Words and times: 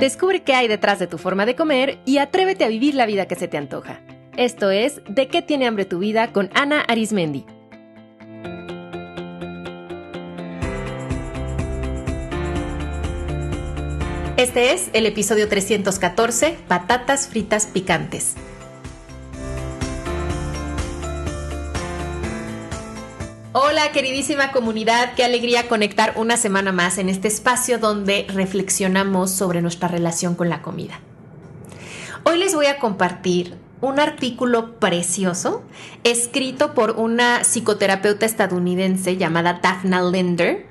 Descubre 0.00 0.44
qué 0.44 0.54
hay 0.54 0.68
detrás 0.68 1.00
de 1.00 1.08
tu 1.08 1.18
forma 1.18 1.44
de 1.44 1.56
comer 1.56 1.98
y 2.04 2.18
atrévete 2.18 2.64
a 2.64 2.68
vivir 2.68 2.94
la 2.94 3.04
vida 3.04 3.26
que 3.26 3.34
se 3.34 3.48
te 3.48 3.56
antoja. 3.56 4.00
Esto 4.36 4.70
es 4.70 5.02
De 5.08 5.26
qué 5.26 5.42
tiene 5.42 5.66
hambre 5.66 5.86
tu 5.86 5.98
vida 5.98 6.32
con 6.32 6.50
Ana 6.54 6.82
Arismendi. 6.82 7.44
Este 14.36 14.72
es 14.72 14.88
el 14.92 15.04
episodio 15.06 15.48
314, 15.48 16.56
Patatas 16.68 17.26
fritas 17.26 17.66
picantes. 17.66 18.36
Hola 23.80 23.92
queridísima 23.92 24.50
comunidad, 24.50 25.14
qué 25.14 25.22
alegría 25.22 25.68
conectar 25.68 26.14
una 26.16 26.36
semana 26.36 26.72
más 26.72 26.98
en 26.98 27.08
este 27.08 27.28
espacio 27.28 27.78
donde 27.78 28.26
reflexionamos 28.28 29.30
sobre 29.30 29.62
nuestra 29.62 29.86
relación 29.86 30.34
con 30.34 30.48
la 30.48 30.62
comida. 30.62 30.98
Hoy 32.24 32.38
les 32.38 32.56
voy 32.56 32.66
a 32.66 32.80
compartir 32.80 33.56
un 33.80 34.00
artículo 34.00 34.80
precioso 34.80 35.62
escrito 36.02 36.74
por 36.74 36.98
una 36.98 37.44
psicoterapeuta 37.44 38.26
estadounidense 38.26 39.16
llamada 39.16 39.60
Daphna 39.62 40.02
Linder. 40.02 40.66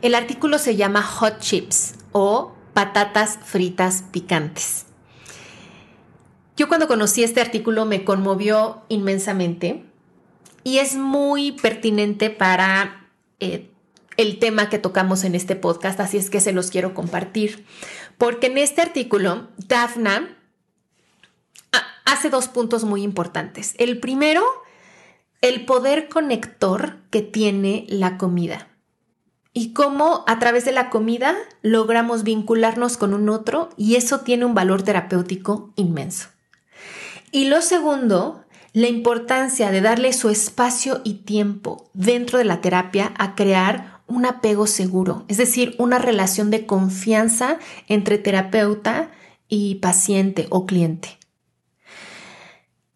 El 0.00 0.14
artículo 0.14 0.56
se 0.56 0.76
llama 0.76 1.02
Hot 1.02 1.40
Chips 1.40 1.96
o 2.12 2.54
patatas 2.72 3.38
fritas 3.44 4.02
picantes. 4.12 4.86
Yo 6.56 6.68
cuando 6.68 6.88
conocí 6.88 7.22
este 7.22 7.42
artículo 7.42 7.84
me 7.84 8.02
conmovió 8.02 8.80
inmensamente 8.88 9.84
y 10.66 10.80
es 10.80 10.96
muy 10.96 11.52
pertinente 11.52 12.28
para 12.28 13.08
eh, 13.38 13.70
el 14.16 14.40
tema 14.40 14.68
que 14.68 14.80
tocamos 14.80 15.22
en 15.22 15.36
este 15.36 15.54
podcast, 15.54 16.00
así 16.00 16.16
es 16.16 16.28
que 16.28 16.40
se 16.40 16.52
los 16.52 16.72
quiero 16.72 16.92
compartir. 16.92 17.64
Porque 18.18 18.48
en 18.48 18.58
este 18.58 18.82
artículo, 18.82 19.46
Daphna 19.58 20.36
hace 22.04 22.30
dos 22.30 22.48
puntos 22.48 22.82
muy 22.82 23.04
importantes. 23.04 23.76
El 23.78 24.00
primero, 24.00 24.42
el 25.40 25.66
poder 25.66 26.08
conector 26.08 26.96
que 27.10 27.22
tiene 27.22 27.86
la 27.88 28.18
comida 28.18 28.66
y 29.52 29.72
cómo 29.72 30.24
a 30.26 30.40
través 30.40 30.64
de 30.64 30.72
la 30.72 30.90
comida 30.90 31.36
logramos 31.62 32.24
vincularnos 32.24 32.96
con 32.96 33.14
un 33.14 33.28
otro 33.28 33.68
y 33.76 33.94
eso 33.94 34.22
tiene 34.22 34.44
un 34.44 34.54
valor 34.54 34.82
terapéutico 34.82 35.72
inmenso. 35.76 36.26
Y 37.30 37.44
lo 37.44 37.62
segundo 37.62 38.45
la 38.76 38.88
importancia 38.88 39.70
de 39.70 39.80
darle 39.80 40.12
su 40.12 40.28
espacio 40.28 41.00
y 41.02 41.14
tiempo 41.24 41.88
dentro 41.94 42.38
de 42.38 42.44
la 42.44 42.60
terapia 42.60 43.14
a 43.16 43.34
crear 43.34 44.02
un 44.06 44.26
apego 44.26 44.66
seguro, 44.66 45.24
es 45.28 45.38
decir, 45.38 45.74
una 45.78 45.98
relación 45.98 46.50
de 46.50 46.66
confianza 46.66 47.58
entre 47.88 48.18
terapeuta 48.18 49.10
y 49.48 49.76
paciente 49.76 50.46
o 50.50 50.66
cliente. 50.66 51.16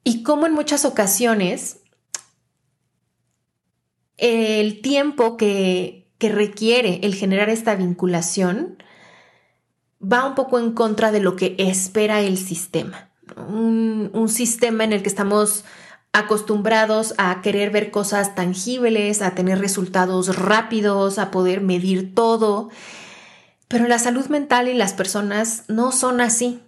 Y 0.04 0.22
como 0.22 0.44
en 0.44 0.52
muchas 0.52 0.84
ocasiones 0.84 1.78
el 4.18 4.82
tiempo 4.82 5.38
que, 5.38 6.12
que 6.18 6.28
requiere 6.28 7.00
el 7.04 7.14
generar 7.14 7.48
esta 7.48 7.74
vinculación 7.74 8.82
va 10.00 10.26
un 10.26 10.34
poco 10.34 10.58
en 10.58 10.72
contra 10.72 11.10
de 11.10 11.20
lo 11.20 11.36
que 11.36 11.54
espera 11.58 12.20
el 12.20 12.36
sistema 12.36 13.09
un, 13.36 14.28
sistema 14.28 14.84
en 14.84 14.92
el 14.92 15.02
que 15.02 15.08
estamos 15.08 15.64
acostumbrados 16.12 17.14
a 17.18 17.40
querer 17.42 17.70
ver 17.70 17.90
cosas 17.90 18.34
tangibles, 18.34 19.22
a 19.22 19.34
tener 19.34 19.58
resultados 19.58 20.36
rápidos, 20.36 21.18
a 21.18 21.30
poder 21.30 21.60
medir 21.60 22.14
todo. 22.14 22.70
Pero 23.68 23.86
la 23.86 23.98
salud 23.98 24.26
mental 24.26 24.68
y 24.68 24.74
las 24.74 24.92
personas 24.92 25.64
no 25.68 25.92
son 25.92 26.20
así. 26.20 26.60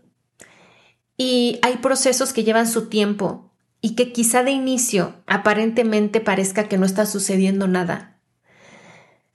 Y 1.17 1.59
hay 1.63 1.77
procesos 1.79 2.33
que 2.33 2.45
llevan 2.45 2.69
su 2.69 2.89
tiempo 2.89 3.53
y 3.81 3.95
que 3.95 4.13
quizá 4.13 4.43
de 4.43 4.53
inicio 4.53 5.15
aparentemente 5.27 6.21
parezca 6.21 6.69
que 6.69 6.79
no 6.79 6.87
está 6.87 7.07
sucediendo 7.07 7.69
nada. 7.69 8.21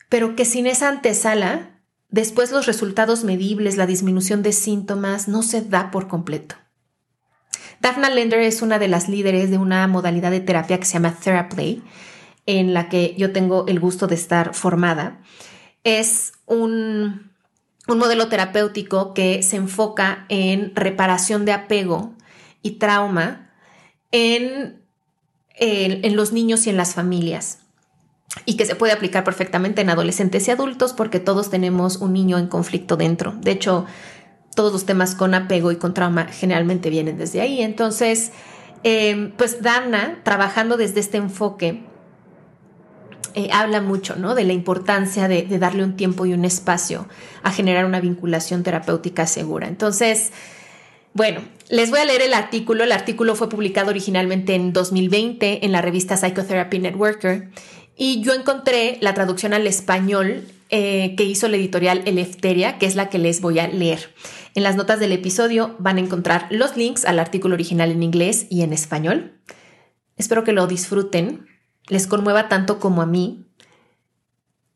Pero 0.10 0.36
que 0.36 0.46
sin 0.46 0.68
esa 0.68 0.88
antesala, 0.88 1.82
después 2.10 2.52
los 2.52 2.66
resultados 2.66 3.24
medibles, 3.24 3.76
la 3.76 3.86
disminución 3.86 4.42
de 4.42 4.54
síntomas, 4.54 5.28
no 5.28 5.44
se 5.44 5.62
da 5.62 5.92
por 5.92 6.08
completo. 6.08 6.56
Daphna 7.80 8.10
Lender 8.10 8.42
es 8.42 8.62
una 8.62 8.80
de 8.80 8.88
las 8.88 9.10
líderes 9.10 9.52
de 9.52 9.58
una 9.58 9.88
modalidad 9.88 10.32
de 10.32 10.40
terapia 10.40 10.80
que 10.80 10.86
se 10.86 10.94
llama 10.94 11.16
Theraplay, 11.16 11.84
en 12.46 12.74
la 12.74 12.90
que 12.90 13.16
yo 13.18 13.32
tengo 13.32 13.66
el 13.68 13.80
gusto 13.80 14.08
de 14.08 14.16
estar 14.16 14.54
formada. 14.54 15.20
Es 15.84 16.34
un, 16.46 17.32
modelo 17.88 18.28
terapéutico 18.28 19.14
que 19.14 19.44
se 19.44 19.56
enfoca 19.56 20.26
en 20.30 20.76
reparación 20.76 21.46
de 21.46 21.54
apego 21.54 22.14
y 22.62 22.72
trauma 22.72 23.52
en, 24.12 24.82
en 25.56 26.16
los 26.16 26.34
niños 26.34 26.68
y 26.68 26.70
en 26.70 26.78
las 26.78 26.96
familias 26.96 27.60
y 28.46 28.58
que 28.58 28.66
se 28.66 28.76
puede 28.76 28.94
aplicar 28.94 29.24
perfectamente 29.24 29.82
en 29.82 29.90
adolescentes 29.90 30.48
y 30.48 30.52
adultos 30.52 30.94
porque 30.94 31.20
todos 31.20 31.50
tenemos 31.50 31.98
un 31.98 32.14
niño 32.14 32.38
en 32.38 32.48
conflicto 32.48 32.98
dentro. 32.98 33.34
De 33.40 33.52
hecho, 33.52 33.86
todos 34.58 34.74
los 34.74 34.88
temas 34.88 35.14
con 35.14 35.36
apego 35.36 35.72
y 35.72 35.76
con 35.76 35.94
trauma 35.94 36.26
generalmente 36.26 36.90
vienen 36.90 37.20
desde 37.20 37.42
ahí. 37.42 37.62
Entonces, 37.62 38.32
eh, 38.84 39.32
pues 39.38 39.62
Dana, 39.62 40.20
trabajando 40.24 40.78
desde 40.78 41.00
este 41.00 41.18
enfoque, 41.18 41.84
eh, 43.36 43.50
habla 43.54 43.82
mucho 43.82 44.16
¿no? 44.16 44.34
de 44.34 44.46
la 44.46 44.54
importancia 44.54 45.28
de, 45.28 45.44
darle 45.60 45.84
un 45.84 45.96
tiempo 45.96 46.26
y 46.26 46.34
un 46.34 46.44
espacio 46.44 47.08
a 47.44 47.52
generar 47.52 47.86
una 47.86 48.02
vinculación 48.02 48.64
terapéutica 48.64 49.28
segura. 49.28 49.68
Entonces, 49.68 50.32
bueno, 51.14 51.42
les 51.70 51.92
voy 51.92 52.00
a 52.00 52.06
leer 52.06 52.24
el 52.24 52.34
artículo. 52.34 52.84
El 52.84 52.94
artículo 52.94 53.36
fue 53.36 53.50
publicado 53.50 53.92
originalmente 53.92 54.56
en 54.56 54.74
2020 54.74 55.66
en 55.68 55.72
la 55.72 55.84
revista 55.84 56.18
Psychotherapy 56.18 56.80
Networker 56.80 57.52
y 57.96 58.22
yo 58.22 58.34
encontré 58.34 58.98
la 59.02 59.14
traducción 59.14 59.54
al 59.54 59.68
español 59.68 60.48
eh, 60.70 61.16
que 61.16 61.24
hizo 61.24 61.48
la 61.48 61.58
editorial 61.58 62.04
Elefteria, 62.06 62.78
que 62.78 62.86
es 62.86 62.96
la 62.96 63.10
que 63.10 63.18
les 63.18 63.42
voy 63.42 63.60
a 63.60 63.68
leer. 63.68 64.14
En 64.54 64.64
las 64.64 64.76
notas 64.76 65.00
del 65.00 65.12
episodio 65.12 65.76
van 65.80 65.98
a 65.98 66.02
encontrar 66.02 66.48
los 66.50 66.76
links 66.76 67.06
al 67.06 67.20
artículo 67.20 67.54
original 67.54 67.92
en 67.92 68.04
inglés 68.04 68.48
y 68.50 68.64
en 68.64 68.74
español. 68.74 69.40
Espero 70.18 70.44
que 70.44 70.52
lo 70.52 70.68
disfruten, 70.68 71.48
les 71.88 72.08
conmueva 72.08 72.50
tanto 72.50 72.80
como 72.80 73.02
a 73.02 73.06
mí 73.06 73.46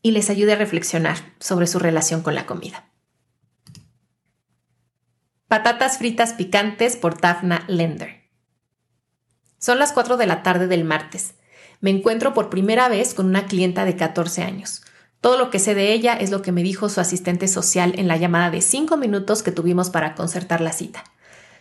y 0.01 0.11
les 0.11 0.29
ayude 0.29 0.53
a 0.53 0.57
reflexionar 0.57 1.17
sobre 1.39 1.67
su 1.67 1.79
relación 1.79 2.21
con 2.21 2.35
la 2.35 2.45
comida. 2.45 2.89
Patatas 5.47 5.97
fritas 5.97 6.33
picantes 6.33 6.95
por 6.95 7.19
Daphna 7.19 7.65
Lender. 7.67 8.29
Son 9.57 9.77
las 9.79 9.91
4 9.91 10.15
de 10.17 10.25
la 10.25 10.43
tarde 10.43 10.67
del 10.67 10.85
martes. 10.85 11.35
Me 11.81 11.89
encuentro 11.89 12.33
por 12.33 12.49
primera 12.49 12.87
vez 12.87 13.13
con 13.13 13.25
una 13.25 13.45
clienta 13.45 13.83
de 13.83 13.95
14 13.95 14.43
años. 14.43 14.83
Todo 15.21 15.37
lo 15.37 15.51
que 15.51 15.59
sé 15.59 15.75
de 15.75 15.93
ella 15.93 16.15
es 16.15 16.31
lo 16.31 16.41
que 16.41 16.51
me 16.51 16.63
dijo 16.63 16.89
su 16.89 16.99
asistente 16.99 17.47
social 17.47 17.93
en 17.97 18.07
la 18.07 18.17
llamada 18.17 18.49
de 18.49 18.61
cinco 18.61 18.97
minutos 18.97 19.43
que 19.43 19.51
tuvimos 19.51 19.91
para 19.91 20.15
concertar 20.15 20.61
la 20.61 20.73
cita. 20.73 21.03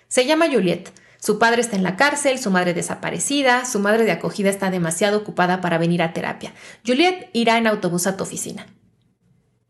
Se 0.08 0.24
llama 0.24 0.46
Juliet. 0.50 0.90
Su 1.18 1.38
padre 1.38 1.60
está 1.60 1.76
en 1.76 1.82
la 1.82 1.96
cárcel, 1.96 2.38
su 2.38 2.50
madre 2.50 2.72
desaparecida, 2.72 3.66
su 3.66 3.78
madre 3.78 4.04
de 4.04 4.12
acogida 4.12 4.48
está 4.48 4.70
demasiado 4.70 5.18
ocupada 5.18 5.60
para 5.60 5.76
venir 5.76 6.00
a 6.00 6.14
terapia. 6.14 6.54
Juliet 6.86 7.28
irá 7.34 7.58
en 7.58 7.66
autobús 7.66 8.06
a 8.06 8.16
tu 8.16 8.24
oficina. 8.24 8.66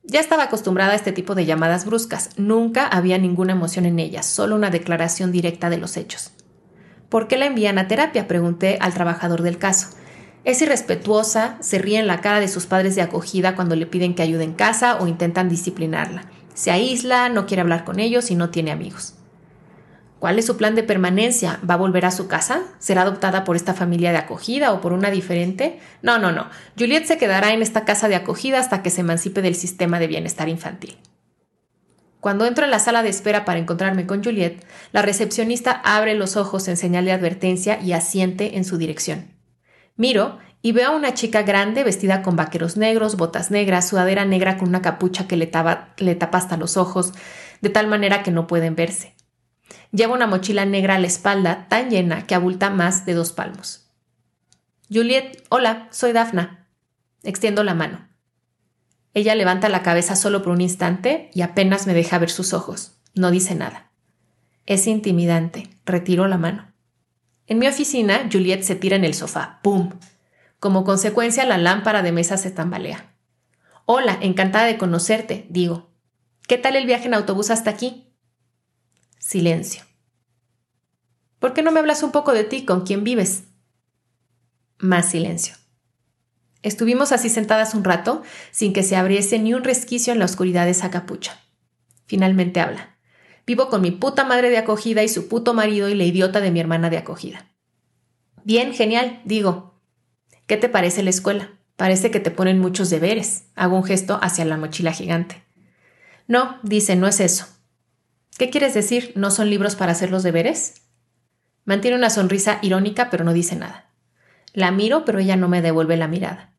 Ya 0.04 0.20
estaba 0.20 0.44
acostumbrada 0.44 0.92
a 0.92 0.96
este 0.96 1.10
tipo 1.10 1.34
de 1.34 1.44
llamadas 1.44 1.84
bruscas. 1.84 2.30
Nunca 2.36 2.86
había 2.86 3.18
ninguna 3.18 3.52
emoción 3.52 3.84
en 3.84 3.98
ellas, 3.98 4.26
solo 4.26 4.54
una 4.54 4.70
declaración 4.70 5.32
directa 5.32 5.68
de 5.68 5.78
los 5.78 5.96
hechos. 5.96 6.30
¿Por 7.08 7.26
qué 7.26 7.36
la 7.36 7.46
envían 7.46 7.78
a 7.78 7.88
terapia? 7.88 8.28
pregunté 8.28 8.78
al 8.80 8.94
trabajador 8.94 9.42
del 9.42 9.58
caso. 9.58 9.88
Es 10.44 10.62
irrespetuosa, 10.62 11.58
se 11.60 11.78
ríe 11.78 11.98
en 11.98 12.06
la 12.06 12.20
cara 12.20 12.40
de 12.40 12.48
sus 12.48 12.66
padres 12.66 12.94
de 12.94 13.02
acogida 13.02 13.54
cuando 13.54 13.76
le 13.76 13.86
piden 13.86 14.14
que 14.14 14.22
ayude 14.22 14.44
en 14.44 14.54
casa 14.54 14.96
o 15.00 15.06
intentan 15.06 15.48
disciplinarla. 15.48 16.24
Se 16.54 16.70
aísla, 16.70 17.28
no 17.28 17.46
quiere 17.46 17.60
hablar 17.60 17.84
con 17.84 18.00
ellos 18.00 18.30
y 18.30 18.34
no 18.34 18.50
tiene 18.50 18.70
amigos. 18.70 19.14
¿Cuál 20.18 20.38
es 20.38 20.46
su 20.46 20.58
plan 20.58 20.74
de 20.74 20.82
permanencia? 20.82 21.60
¿Va 21.68 21.74
a 21.74 21.78
volver 21.78 22.04
a 22.04 22.10
su 22.10 22.28
casa? 22.28 22.62
¿Será 22.78 23.02
adoptada 23.02 23.44
por 23.44 23.56
esta 23.56 23.72
familia 23.72 24.12
de 24.12 24.18
acogida 24.18 24.72
o 24.72 24.80
por 24.82 24.92
una 24.92 25.10
diferente? 25.10 25.80
No, 26.02 26.18
no, 26.18 26.30
no. 26.30 26.48
Juliet 26.78 27.06
se 27.06 27.16
quedará 27.16 27.54
en 27.54 27.62
esta 27.62 27.86
casa 27.86 28.08
de 28.08 28.16
acogida 28.16 28.58
hasta 28.58 28.82
que 28.82 28.90
se 28.90 29.00
emancipe 29.00 29.40
del 29.40 29.54
sistema 29.54 29.98
de 29.98 30.08
bienestar 30.08 30.50
infantil. 30.50 30.98
Cuando 32.20 32.44
entro 32.44 32.66
en 32.66 32.70
la 32.70 32.80
sala 32.80 33.02
de 33.02 33.08
espera 33.08 33.46
para 33.46 33.58
encontrarme 33.58 34.06
con 34.06 34.22
Juliet, 34.22 34.62
la 34.92 35.00
recepcionista 35.00 35.72
abre 35.72 36.14
los 36.14 36.36
ojos 36.36 36.68
en 36.68 36.76
señal 36.76 37.06
de 37.06 37.12
advertencia 37.12 37.80
y 37.80 37.92
asiente 37.92 38.58
en 38.58 38.64
su 38.66 38.76
dirección. 38.76 39.29
Miro 40.00 40.38
y 40.62 40.72
veo 40.72 40.88
a 40.88 40.96
una 40.96 41.12
chica 41.12 41.42
grande 41.42 41.84
vestida 41.84 42.22
con 42.22 42.34
vaqueros 42.34 42.78
negros, 42.78 43.18
botas 43.18 43.50
negras, 43.50 43.86
sudadera 43.86 44.24
negra 44.24 44.56
con 44.56 44.70
una 44.70 44.80
capucha 44.80 45.28
que 45.28 45.36
le, 45.36 45.46
tapa, 45.46 45.92
hasta 46.32 46.56
los 46.56 46.78
ojos, 46.78 47.12
de 47.60 47.68
tal 47.68 47.86
manera 47.86 48.22
que 48.22 48.30
no 48.30 48.46
pueden 48.46 48.76
verse. 48.76 49.14
Lleva 49.92 50.14
una 50.14 50.26
mochila 50.26 50.64
negra 50.64 50.94
a 50.94 50.98
la 50.98 51.06
espalda 51.06 51.66
tan 51.68 51.90
llena 51.90 52.26
que 52.26 52.34
abulta 52.34 52.70
más 52.70 53.04
de 53.04 53.12
dos 53.12 53.32
palmos. 53.32 53.90
Juliet, 54.90 55.44
hola, 55.50 55.88
soy 55.90 56.12
Dafna. 56.12 56.66
Extiendo 57.22 57.62
la 57.62 57.74
mano. 57.74 58.08
Ella 59.12 59.34
levanta 59.34 59.68
la 59.68 59.82
cabeza 59.82 60.16
solo 60.16 60.42
por 60.42 60.54
un 60.54 60.62
instante 60.62 61.30
y 61.34 61.42
apenas 61.42 61.86
me 61.86 61.92
deja 61.92 62.18
ver 62.18 62.30
sus 62.30 62.54
ojos. 62.54 62.96
No 63.14 63.30
dice 63.30 63.54
nada. 63.54 63.90
Es 64.64 64.86
intimidante. 64.86 65.68
Retiro 65.84 66.26
la 66.26 66.38
mano. 66.38 66.69
En 67.50 67.58
mi 67.58 67.66
oficina, 67.66 68.28
Juliet 68.30 68.62
se 68.62 68.76
tira 68.76 68.94
en 68.94 69.04
el 69.04 69.12
sofá. 69.12 69.58
¡Pum! 69.64 69.90
Como 70.60 70.84
consecuencia, 70.84 71.44
la 71.44 71.58
lámpara 71.58 72.00
de 72.00 72.12
mesa 72.12 72.36
se 72.36 72.52
tambalea. 72.52 73.12
Hola, 73.86 74.16
encantada 74.20 74.66
de 74.66 74.78
conocerte, 74.78 75.48
digo. 75.50 75.90
¿Qué 76.46 76.58
tal 76.58 76.76
el 76.76 76.86
viaje 76.86 77.06
en 77.06 77.14
autobús 77.14 77.50
hasta 77.50 77.68
aquí? 77.68 78.14
Silencio. 79.18 79.82
¿Por 81.40 81.52
qué 81.52 81.62
no 81.62 81.72
me 81.72 81.80
hablas 81.80 82.04
un 82.04 82.12
poco 82.12 82.32
de 82.34 82.44
ti, 82.44 82.64
con 82.64 82.86
quién 82.86 83.02
vives? 83.02 83.42
Más 84.78 85.10
silencio. 85.10 85.56
Estuvimos 86.62 87.10
así 87.10 87.28
sentadas 87.28 87.74
un 87.74 87.82
rato, 87.82 88.22
sin 88.52 88.72
que 88.72 88.84
se 88.84 88.94
abriese 88.94 89.40
ni 89.40 89.54
un 89.54 89.64
resquicio 89.64 90.12
en 90.12 90.20
la 90.20 90.26
oscuridad 90.26 90.66
de 90.66 90.70
esa 90.70 90.92
capucha. 90.92 91.40
Finalmente 92.06 92.60
habla. 92.60 92.89
Vivo 93.50 93.68
con 93.68 93.80
mi 93.80 93.90
puta 93.90 94.24
madre 94.24 94.48
de 94.48 94.58
acogida 94.58 95.02
y 95.02 95.08
su 95.08 95.26
puto 95.26 95.54
marido 95.54 95.88
y 95.88 95.96
la 95.96 96.04
idiota 96.04 96.40
de 96.40 96.52
mi 96.52 96.60
hermana 96.60 96.88
de 96.88 96.98
acogida. 96.98 97.48
Bien, 98.44 98.72
genial, 98.72 99.20
digo. 99.24 99.74
¿Qué 100.46 100.56
te 100.56 100.68
parece 100.68 101.02
la 101.02 101.10
escuela? 101.10 101.50
Parece 101.74 102.12
que 102.12 102.20
te 102.20 102.30
ponen 102.30 102.60
muchos 102.60 102.90
deberes. 102.90 103.46
Hago 103.56 103.74
un 103.74 103.82
gesto 103.82 104.20
hacia 104.22 104.44
la 104.44 104.56
mochila 104.56 104.92
gigante. 104.92 105.42
No, 106.28 106.60
dice, 106.62 106.94
no 106.94 107.08
es 107.08 107.18
eso. 107.18 107.48
¿Qué 108.38 108.50
quieres 108.50 108.72
decir? 108.72 109.10
¿No 109.16 109.32
son 109.32 109.50
libros 109.50 109.74
para 109.74 109.90
hacer 109.90 110.12
los 110.12 110.22
deberes? 110.22 110.82
Mantiene 111.64 111.96
una 111.96 112.10
sonrisa 112.10 112.60
irónica, 112.62 113.10
pero 113.10 113.24
no 113.24 113.32
dice 113.32 113.56
nada. 113.56 113.90
La 114.52 114.70
miro, 114.70 115.04
pero 115.04 115.18
ella 115.18 115.34
no 115.34 115.48
me 115.48 115.60
devuelve 115.60 115.96
la 115.96 116.06
mirada. 116.06 116.54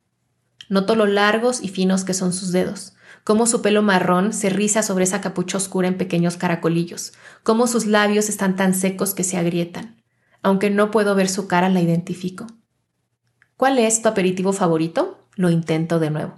Noto 0.67 0.95
lo 0.95 1.05
largos 1.05 1.63
y 1.63 1.69
finos 1.69 2.03
que 2.03 2.13
son 2.13 2.33
sus 2.33 2.51
dedos, 2.51 2.95
cómo 3.23 3.45
su 3.45 3.62
pelo 3.62 3.81
marrón 3.81 4.33
se 4.33 4.50
riza 4.50 4.83
sobre 4.83 5.03
esa 5.03 5.21
capucha 5.21 5.57
oscura 5.57 5.88
en 5.88 5.97
pequeños 5.97 6.38
caracolillos, 6.38 7.13
cómo 7.44 7.68
sus 7.68 7.85
labios 7.85 8.29
están 8.29 8.56
tan 8.56 8.73
secos 8.73 9.13
que 9.13 9.23
se 9.23 9.38
agrietan. 9.38 10.01
Aunque 10.41 10.69
no 10.69 10.91
puedo 10.91 11.15
ver 11.15 11.29
su 11.29 11.47
cara, 11.47 11.69
la 11.69 11.81
identifico. 11.81 12.47
¿Cuál 13.57 13.77
es 13.77 14.01
tu 14.01 14.09
aperitivo 14.09 14.53
favorito? 14.53 15.19
Lo 15.35 15.50
intento 15.50 16.00
de 16.00 16.09
nuevo. 16.09 16.33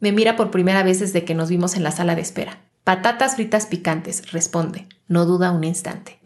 Me 0.00 0.12
mira 0.12 0.36
por 0.36 0.50
primera 0.50 0.82
vez 0.82 1.00
desde 1.00 1.24
que 1.24 1.34
nos 1.34 1.48
vimos 1.48 1.74
en 1.74 1.82
la 1.82 1.90
sala 1.90 2.14
de 2.14 2.20
espera. 2.20 2.60
Patatas 2.84 3.34
fritas 3.34 3.66
picantes, 3.66 4.30
responde. 4.30 4.88
No 5.08 5.24
duda 5.24 5.50
un 5.50 5.64
instante. 5.64 6.20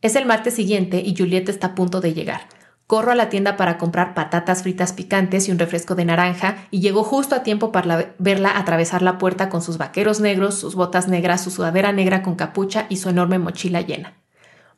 Es 0.00 0.16
el 0.16 0.26
martes 0.26 0.54
siguiente 0.54 1.02
y 1.04 1.14
Julieta 1.16 1.50
está 1.50 1.68
a 1.68 1.74
punto 1.74 2.00
de 2.00 2.14
llegar. 2.14 2.48
Corro 2.92 3.12
a 3.12 3.14
la 3.14 3.30
tienda 3.30 3.56
para 3.56 3.78
comprar 3.78 4.12
patatas 4.12 4.64
fritas 4.64 4.92
picantes 4.92 5.48
y 5.48 5.50
un 5.50 5.58
refresco 5.58 5.94
de 5.94 6.04
naranja 6.04 6.66
y 6.70 6.80
llego 6.80 7.04
justo 7.04 7.34
a 7.34 7.42
tiempo 7.42 7.72
para 7.72 8.14
verla 8.18 8.58
atravesar 8.58 9.00
la 9.00 9.16
puerta 9.16 9.48
con 9.48 9.62
sus 9.62 9.78
vaqueros 9.78 10.20
negros, 10.20 10.56
sus 10.56 10.74
botas 10.74 11.08
negras, 11.08 11.42
su 11.42 11.50
sudadera 11.50 11.92
negra 11.92 12.22
con 12.22 12.34
capucha 12.34 12.84
y 12.90 12.98
su 12.98 13.08
enorme 13.08 13.38
mochila 13.38 13.80
llena. 13.80 14.20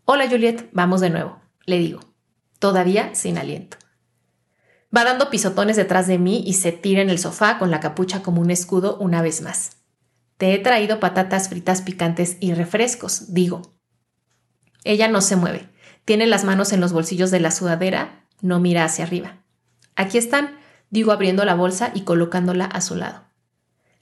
Hola 0.04 0.28
Juliet, 0.30 0.68
vamos 0.70 1.00
de 1.00 1.10
nuevo, 1.10 1.40
le 1.66 1.78
digo, 1.78 2.02
todavía 2.60 3.12
sin 3.16 3.36
aliento. 3.36 3.78
Va 4.96 5.02
dando 5.02 5.28
pisotones 5.28 5.74
detrás 5.74 6.06
de 6.06 6.18
mí 6.18 6.44
y 6.46 6.52
se 6.52 6.70
tira 6.70 7.02
en 7.02 7.10
el 7.10 7.18
sofá 7.18 7.58
con 7.58 7.72
la 7.72 7.80
capucha 7.80 8.22
como 8.22 8.40
un 8.40 8.52
escudo 8.52 8.96
una 8.98 9.22
vez 9.22 9.42
más. 9.42 9.78
Te 10.36 10.54
he 10.54 10.60
traído 10.60 11.00
patatas 11.00 11.48
fritas 11.48 11.82
picantes 11.82 12.36
y 12.38 12.54
refrescos, 12.54 13.34
digo. 13.34 13.74
Ella 14.84 15.08
no 15.08 15.20
se 15.20 15.34
mueve. 15.34 15.73
Tiene 16.04 16.26
las 16.26 16.44
manos 16.44 16.72
en 16.72 16.80
los 16.80 16.92
bolsillos 16.92 17.30
de 17.30 17.40
la 17.40 17.50
sudadera, 17.50 18.24
no 18.40 18.60
mira 18.60 18.84
hacia 18.84 19.04
arriba. 19.04 19.38
Aquí 19.96 20.18
están, 20.18 20.58
digo 20.90 21.12
abriendo 21.12 21.44
la 21.44 21.54
bolsa 21.54 21.90
y 21.94 22.02
colocándola 22.02 22.66
a 22.66 22.80
su 22.80 22.94
lado. 22.94 23.24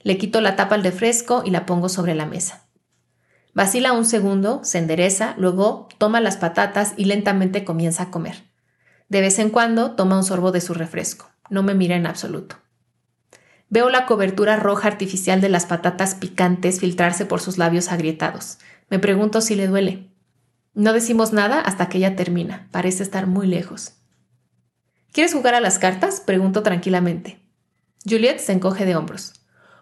Le 0.01 0.17
quito 0.17 0.41
la 0.41 0.55
tapa 0.55 0.75
al 0.75 0.83
refresco 0.83 1.43
y 1.45 1.51
la 1.51 1.65
pongo 1.65 1.87
sobre 1.87 2.13
la 2.13 2.25
mesa. 2.25 2.65
Vacila 3.53 3.93
un 3.93 4.05
segundo, 4.05 4.61
se 4.63 4.79
endereza, 4.79 5.35
luego 5.37 5.87
toma 5.97 6.19
las 6.19 6.37
patatas 6.37 6.93
y 6.97 7.05
lentamente 7.05 7.63
comienza 7.63 8.03
a 8.03 8.11
comer. 8.11 8.43
De 9.09 9.21
vez 9.21 9.39
en 9.39 9.49
cuando 9.49 9.91
toma 9.91 10.17
un 10.17 10.23
sorbo 10.23 10.51
de 10.51 10.59
su 10.59 10.73
refresco. 10.73 11.29
No 11.49 11.61
me 11.61 11.75
mira 11.75 11.95
en 11.95 12.07
absoluto. 12.07 12.57
Veo 13.69 13.89
la 13.89 14.05
cobertura 14.05 14.57
roja 14.57 14.87
artificial 14.87 15.39
de 15.39 15.49
las 15.49 15.65
patatas 15.65 16.15
picantes 16.15 16.79
filtrarse 16.79 17.25
por 17.25 17.41
sus 17.41 17.57
labios 17.57 17.91
agrietados. 17.91 18.57
Me 18.89 18.99
pregunto 18.99 19.39
si 19.41 19.55
le 19.55 19.67
duele. 19.67 20.12
No 20.73 20.93
decimos 20.93 21.33
nada 21.33 21.59
hasta 21.59 21.87
que 21.87 21.99
ella 21.99 22.15
termina. 22.15 22.67
Parece 22.71 23.03
estar 23.03 23.27
muy 23.27 23.47
lejos. 23.47 23.93
¿Quieres 25.11 25.33
jugar 25.33 25.53
a 25.53 25.61
las 25.61 25.77
cartas? 25.77 26.19
Pregunto 26.19 26.63
tranquilamente. 26.63 27.39
Juliet 28.03 28.39
se 28.39 28.53
encoge 28.53 28.85
de 28.85 28.95
hombros. 28.95 29.33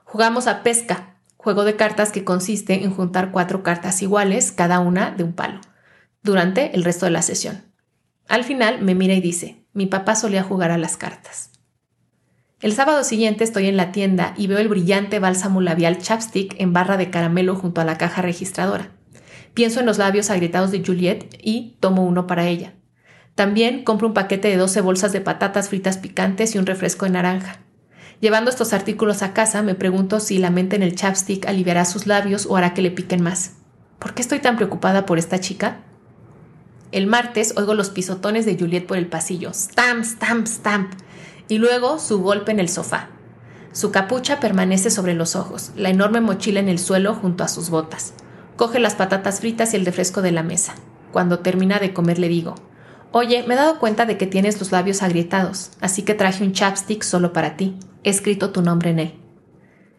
Jugamos 0.03 0.47
a 0.47 0.61
pesca, 0.63 1.15
juego 1.37 1.63
de 1.63 1.77
cartas 1.77 2.11
que 2.11 2.25
consiste 2.25 2.83
en 2.83 2.93
juntar 2.93 3.31
cuatro 3.31 3.63
cartas 3.63 4.01
iguales, 4.01 4.51
cada 4.51 4.79
una 4.79 5.11
de 5.11 5.23
un 5.23 5.31
palo, 5.31 5.61
durante 6.21 6.75
el 6.75 6.83
resto 6.83 7.05
de 7.05 7.11
la 7.11 7.21
sesión. 7.21 7.63
Al 8.27 8.43
final 8.43 8.81
me 8.81 8.93
mira 8.93 9.13
y 9.13 9.21
dice, 9.21 9.65
mi 9.73 9.85
papá 9.85 10.15
solía 10.15 10.43
jugar 10.43 10.71
a 10.71 10.77
las 10.77 10.97
cartas. 10.97 11.51
El 12.59 12.73
sábado 12.73 13.03
siguiente 13.03 13.43
estoy 13.43 13.67
en 13.67 13.77
la 13.77 13.91
tienda 13.91 14.33
y 14.37 14.47
veo 14.47 14.59
el 14.59 14.67
brillante 14.67 15.19
bálsamo 15.19 15.61
labial 15.61 15.97
chapstick 15.97 16.53
en 16.59 16.73
barra 16.73 16.97
de 16.97 17.09
caramelo 17.09 17.55
junto 17.55 17.81
a 17.81 17.85
la 17.85 17.97
caja 17.97 18.21
registradora. 18.21 18.91
Pienso 19.53 19.79
en 19.79 19.85
los 19.85 19.97
labios 19.97 20.29
agrietados 20.29 20.71
de 20.71 20.83
Juliet 20.85 21.37
y 21.41 21.77
tomo 21.79 22.05
uno 22.05 22.27
para 22.27 22.47
ella. 22.47 22.73
También 23.35 23.83
compro 23.83 24.07
un 24.07 24.13
paquete 24.13 24.47
de 24.47 24.57
12 24.57 24.81
bolsas 24.81 25.13
de 25.13 25.21
patatas 25.21 25.69
fritas 25.69 25.97
picantes 25.97 26.55
y 26.55 26.57
un 26.57 26.65
refresco 26.65 27.05
de 27.05 27.11
naranja. 27.11 27.59
Llevando 28.19 28.51
estos 28.51 28.71
artículos 28.71 29.23
a 29.23 29.33
casa, 29.33 29.63
me 29.63 29.73
pregunto 29.73 30.19
si 30.19 30.37
la 30.37 30.51
mente 30.51 30.75
en 30.75 30.83
el 30.83 30.95
chapstick 30.95 31.47
aliviará 31.47 31.85
sus 31.85 32.07
labios 32.07 32.45
o 32.45 32.55
hará 32.55 32.73
que 32.73 32.81
le 32.81 32.91
piquen 32.91 33.23
más. 33.23 33.53
¿Por 33.99 34.13
qué 34.13 34.21
estoy 34.21 34.39
tan 34.39 34.57
preocupada 34.57 35.05
por 35.05 35.17
esta 35.17 35.39
chica? 35.39 35.81
El 36.91 37.07
martes 37.07 37.53
oigo 37.57 37.73
los 37.73 37.89
pisotones 37.89 38.45
de 38.45 38.57
Juliet 38.57 38.85
por 38.85 38.97
el 38.97 39.07
pasillo. 39.07 39.51
Stamp, 39.53 40.03
stamp, 40.03 40.45
stamp. 40.45 40.93
Y 41.47 41.57
luego 41.57 41.99
su 41.99 42.21
golpe 42.21 42.51
en 42.51 42.59
el 42.59 42.69
sofá. 42.69 43.09
Su 43.71 43.91
capucha 43.91 44.39
permanece 44.39 44.91
sobre 44.91 45.13
los 45.13 45.35
ojos, 45.35 45.71
la 45.75 45.89
enorme 45.89 46.21
mochila 46.21 46.59
en 46.59 46.67
el 46.67 46.79
suelo 46.79 47.15
junto 47.15 47.43
a 47.43 47.47
sus 47.47 47.69
botas. 47.69 48.13
Coge 48.61 48.79
las 48.79 48.93
patatas 48.93 49.39
fritas 49.39 49.73
y 49.73 49.77
el 49.77 49.87
refresco 49.87 50.21
de 50.21 50.31
la 50.31 50.43
mesa. 50.43 50.75
Cuando 51.11 51.39
termina 51.39 51.79
de 51.79 51.93
comer 51.93 52.19
le 52.19 52.27
digo, 52.27 52.53
Oye, 53.11 53.43
me 53.47 53.55
he 53.55 53.57
dado 53.57 53.79
cuenta 53.79 54.05
de 54.05 54.19
que 54.19 54.27
tienes 54.27 54.59
los 54.59 54.71
labios 54.71 55.01
agrietados, 55.01 55.71
así 55.81 56.03
que 56.03 56.13
traje 56.13 56.43
un 56.43 56.51
chapstick 56.51 57.01
solo 57.01 57.33
para 57.33 57.57
ti. 57.57 57.75
He 58.03 58.11
escrito 58.11 58.51
tu 58.51 58.61
nombre 58.61 58.91
en 58.91 58.99
él. 58.99 59.19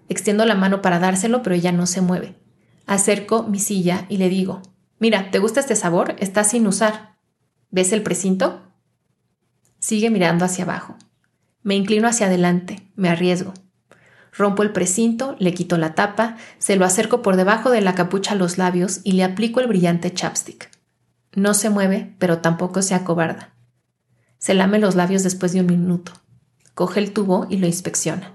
Extiendo 0.09 0.45
la 0.45 0.55
mano 0.55 0.81
para 0.81 1.01
dárselo, 1.01 1.43
pero 1.43 1.57
ella 1.57 1.73
no 1.73 1.87
se 1.87 2.03
mueve. 2.03 2.37
Acerco 2.87 3.43
mi 3.43 3.59
silla 3.59 4.07
y 4.09 4.19
le 4.19 4.29
digo, 4.29 4.63
Mira, 5.01 5.33
¿te 5.33 5.41
gusta 5.41 5.59
este 5.59 5.75
sabor? 5.75 6.15
Está 6.21 6.45
sin 6.45 6.65
usar. 6.69 7.17
¿Ves 7.73 7.93
el 7.93 8.05
precinto? 8.05 8.63
Sigue 9.81 10.09
mirando 10.09 10.45
hacia 10.45 10.63
abajo. 10.63 10.95
Me 11.65 11.75
inclino 11.75 12.07
hacia 12.07 12.27
adelante, 12.27 12.93
me 12.95 13.09
arriesgo. 13.09 13.55
Rompo 14.33 14.63
el 14.63 14.73
precinto, 14.73 15.37
le 15.39 15.53
quito 15.53 15.77
la 15.77 15.95
tapa, 15.95 16.37
se 16.59 16.77
lo 16.77 16.87
acerco 16.87 17.21
por 17.21 17.37
debajo 17.37 17.71
de 17.71 17.83
la 17.83 17.95
capucha 17.95 18.33
a 18.33 18.37
los 18.37 18.57
labios 18.57 19.01
y 19.05 19.13
le 19.13 19.25
aplico 19.25 19.61
el 19.61 19.67
brillante 19.67 20.13
chapstick. 20.13 20.71
No 21.35 21.55
se 21.55 21.71
mueve, 21.71 22.15
pero 22.19 22.39
tampoco 22.39 22.83
se 22.83 22.95
acobarda. 22.95 23.51
Se 24.39 24.55
lame 24.55 24.79
los 24.79 24.95
labios 24.95 25.23
después 25.23 25.53
de 25.53 25.61
un 25.61 25.67
minuto. 25.67 26.13
Coge 26.75 27.01
el 27.01 27.13
tubo 27.13 27.47
y 27.51 27.59
lo 27.59 27.67
inspecciona. 27.67 28.33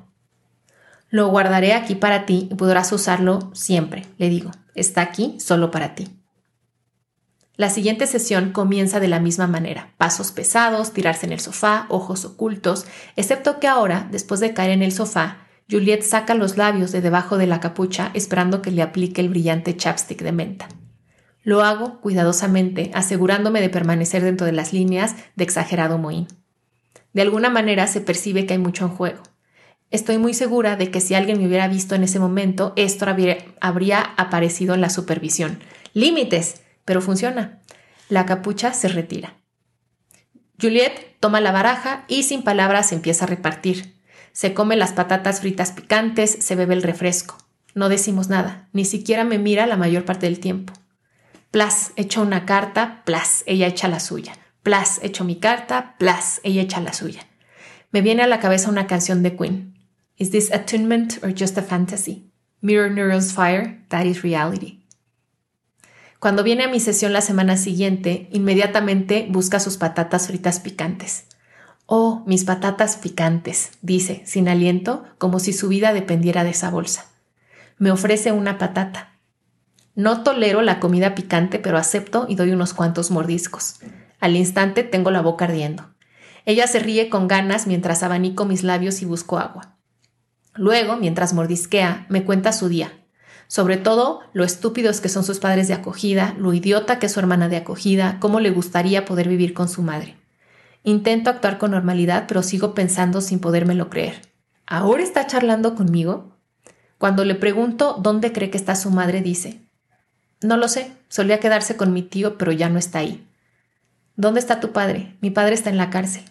Lo 1.10 1.30
guardaré 1.30 1.74
aquí 1.74 1.96
para 1.96 2.26
ti 2.26 2.48
y 2.52 2.56
podrás 2.56 2.92
usarlo 2.92 3.50
siempre, 3.54 4.06
le 4.18 4.30
digo. 4.30 4.52
Está 4.76 5.02
aquí 5.02 5.36
solo 5.40 5.72
para 5.72 5.96
ti. 5.96 6.10
La 7.56 7.72
siguiente 7.72 8.06
sesión 8.06 8.52
comienza 8.52 9.00
de 9.00 9.08
la 9.08 9.20
misma 9.20 9.48
manera, 9.48 9.92
pasos 9.98 10.32
pesados, 10.32 10.94
tirarse 10.94 11.26
en 11.26 11.32
el 11.32 11.40
sofá, 11.40 11.88
ojos 11.90 12.24
ocultos, 12.24 12.86
excepto 13.16 13.60
que 13.60 13.68
ahora, 13.68 14.08
después 14.12 14.40
de 14.40 14.54
caer 14.54 14.70
en 14.70 14.84
el 14.84 14.92
sofá, 14.92 15.47
Juliet 15.70 16.02
saca 16.02 16.34
los 16.34 16.56
labios 16.56 16.92
de 16.92 17.02
debajo 17.02 17.38
de 17.38 17.48
la 17.48 17.60
capucha 17.60 18.12
esperando 18.14 18.62
que 18.62 18.72
le 18.72 18.82
aplique 18.82 19.20
el 19.20 19.30
brillante 19.30 19.76
chapstick 19.76 20.22
de 20.22 20.32
menta. 20.32 20.70
Lo 21.44 21.62
hago 21.62 22.00
cuidadosamente, 22.02 22.92
asegurándome 22.94 23.62
de 23.62 23.70
permanecer 23.70 24.24
dentro 24.24 24.46
de 24.46 24.54
las 24.54 24.74
líneas 24.74 25.16
de 25.36 25.44
exagerado 25.44 25.98
mohín. 25.98 26.28
De 27.14 27.22
alguna 27.22 27.50
manera 27.50 27.88
se 27.88 28.02
percibe 28.02 28.46
que 28.46 28.54
hay 28.54 28.60
mucho 28.60 28.86
en 28.86 28.92
juego. 28.92 29.24
Estoy 29.90 30.18
muy 30.18 30.34
segura 30.34 30.76
de 30.76 30.92
que 30.92 31.00
si 31.00 31.16
alguien 31.16 31.38
me 31.38 31.48
hubiera 31.48 31.68
visto 31.68 31.96
en 31.96 32.04
ese 32.04 32.20
momento, 32.20 32.74
esto 32.76 33.06
habría 33.62 34.02
aparecido 34.18 34.74
en 34.74 34.82
la 34.82 34.90
supervisión. 34.90 35.60
Límites, 35.94 36.62
pero 36.84 37.02
funciona. 37.02 37.62
La 38.10 38.26
capucha 38.26 38.74
se 38.74 38.90
retira. 38.90 39.36
Juliet 40.62 41.18
toma 41.20 41.40
la 41.40 41.52
baraja 41.52 42.06
y 42.08 42.24
sin 42.24 42.44
palabras 42.44 42.92
empieza 42.92 43.26
a 43.26 43.28
repartir. 43.28 43.97
Se 44.38 44.54
come 44.54 44.76
las 44.76 44.92
patatas 44.92 45.40
fritas 45.40 45.72
picantes, 45.72 46.30
se 46.42 46.54
bebe 46.54 46.76
el 46.76 46.84
refresco. 46.84 47.40
No 47.74 47.90
decimos 47.90 48.30
nada, 48.30 48.70
ni 48.72 48.86
siquiera 48.86 49.24
me 49.24 49.40
mira 49.40 49.66
la 49.66 49.78
mayor 49.78 50.06
parte 50.06 50.28
del 50.28 50.40
tiempo. 50.40 50.74
Plas, 51.50 51.92
echo 51.96 52.22
una 52.22 52.46
carta, 52.46 53.02
plas, 53.04 53.44
ella 53.48 53.66
echa 53.66 53.88
la 53.88 54.00
suya. 54.00 54.38
Plas, 54.62 55.00
echo 55.02 55.24
mi 55.24 55.38
carta, 55.38 55.96
plas, 55.98 56.40
ella 56.44 56.62
echa 56.62 56.80
la 56.82 56.94
suya. 56.94 57.22
Me 57.90 58.04
viene 58.04 58.22
a 58.22 58.28
la 58.28 58.40
cabeza 58.40 58.70
una 58.70 58.86
canción 58.86 59.24
de 59.24 59.36
Queen. 59.36 59.74
Is 60.18 60.30
this 60.30 60.52
attunement 60.54 61.18
or 61.24 61.34
just 61.36 61.58
a 61.58 61.64
fantasy? 61.64 62.32
Mirror 62.62 62.92
neurons 62.92 63.34
fire, 63.34 63.84
that 63.90 64.06
is 64.06 64.22
reality. 64.22 64.86
Cuando 66.20 66.44
viene 66.44 66.66
a 66.66 66.70
mi 66.70 66.80
sesión 66.80 67.12
la 67.12 67.22
semana 67.22 67.58
siguiente, 67.58 68.30
inmediatamente 68.32 69.26
busca 69.32 69.60
sus 69.60 69.78
patatas 69.78 70.28
fritas 70.28 70.60
picantes. 70.60 71.26
Oh, 71.90 72.22
mis 72.26 72.44
patatas 72.44 72.98
picantes, 72.98 73.72
dice, 73.82 74.22
sin 74.26 74.50
aliento, 74.50 75.06
como 75.18 75.40
si 75.40 75.54
su 75.54 75.70
vida 75.70 75.94
dependiera 75.94 76.44
de 76.44 76.50
esa 76.50 76.70
bolsa. 76.70 77.06
Me 77.78 77.92
ofrece 77.92 78.34
una 78.34 78.58
patata. 78.58 79.14
No 79.96 80.22
tolero 80.22 80.62
la 80.62 80.82
comida 80.82 81.16
picante, 81.16 81.60
pero 81.60 81.78
acepto 81.78 82.26
y 82.28 82.36
doy 82.36 82.52
unos 82.52 82.74
cuantos 82.74 83.10
mordiscos. 83.10 83.80
Al 84.20 84.36
instante 84.36 84.84
tengo 84.84 85.12
la 85.12 85.22
boca 85.22 85.46
ardiendo. 85.46 85.90
Ella 86.44 86.68
se 86.68 86.80
ríe 86.80 87.08
con 87.08 87.30
ganas 87.30 87.68
mientras 87.68 88.04
abanico 88.04 88.44
mis 88.44 88.64
labios 88.64 89.02
y 89.02 89.06
busco 89.06 89.38
agua. 89.38 89.78
Luego, 90.56 90.98
mientras 90.98 91.34
mordisquea, 91.34 92.06
me 92.10 92.26
cuenta 92.26 92.52
su 92.52 92.68
día, 92.68 92.92
sobre 93.48 93.78
todo 93.78 94.20
lo 94.34 94.44
estúpidos 94.44 95.00
que 95.00 95.08
son 95.08 95.24
sus 95.24 95.40
padres 95.40 95.70
de 95.70 95.76
acogida, 95.76 96.36
lo 96.38 96.54
idiota 96.54 97.00
que 97.00 97.06
es 97.06 97.14
su 97.14 97.22
hermana 97.22 97.48
de 97.48 97.56
acogida, 97.56 98.18
cómo 98.20 98.42
le 98.42 98.52
gustaría 98.52 99.06
poder 99.06 99.30
vivir 99.30 99.54
con 99.54 99.70
su 99.70 99.84
madre. 99.84 100.18
Intento 100.84 101.30
actuar 101.30 101.58
con 101.58 101.72
normalidad, 101.72 102.26
pero 102.28 102.44
sigo 102.44 102.74
pensando 102.74 103.22
sin 103.22 103.40
podérmelo 103.40 103.90
creer. 103.90 104.22
¿Ahora 104.66 105.04
está 105.04 105.28
charlando 105.28 105.76
conmigo? 105.76 106.38
Cuando 106.98 107.26
le 107.26 107.36
pregunto 107.36 107.98
dónde 108.02 108.32
cree 108.32 108.50
que 108.50 108.58
está 108.58 108.76
su 108.76 108.90
madre, 108.90 109.22
dice, 109.22 109.62
no 110.42 110.58
lo 110.58 110.68
sé, 110.68 110.92
solía 111.10 111.40
quedarse 111.40 111.78
con 111.78 111.94
mi 111.94 112.04
tío, 112.04 112.38
pero 112.38 112.52
ya 112.52 112.70
no 112.70 112.78
está 112.78 113.00
ahí. 113.00 113.28
¿Dónde 114.16 114.40
está 114.40 114.60
tu 114.60 114.72
padre? 114.72 115.16
Mi 115.22 115.30
padre 115.30 115.56
está 115.56 115.70
en 115.70 115.78
la 115.78 115.90
cárcel. 115.90 116.24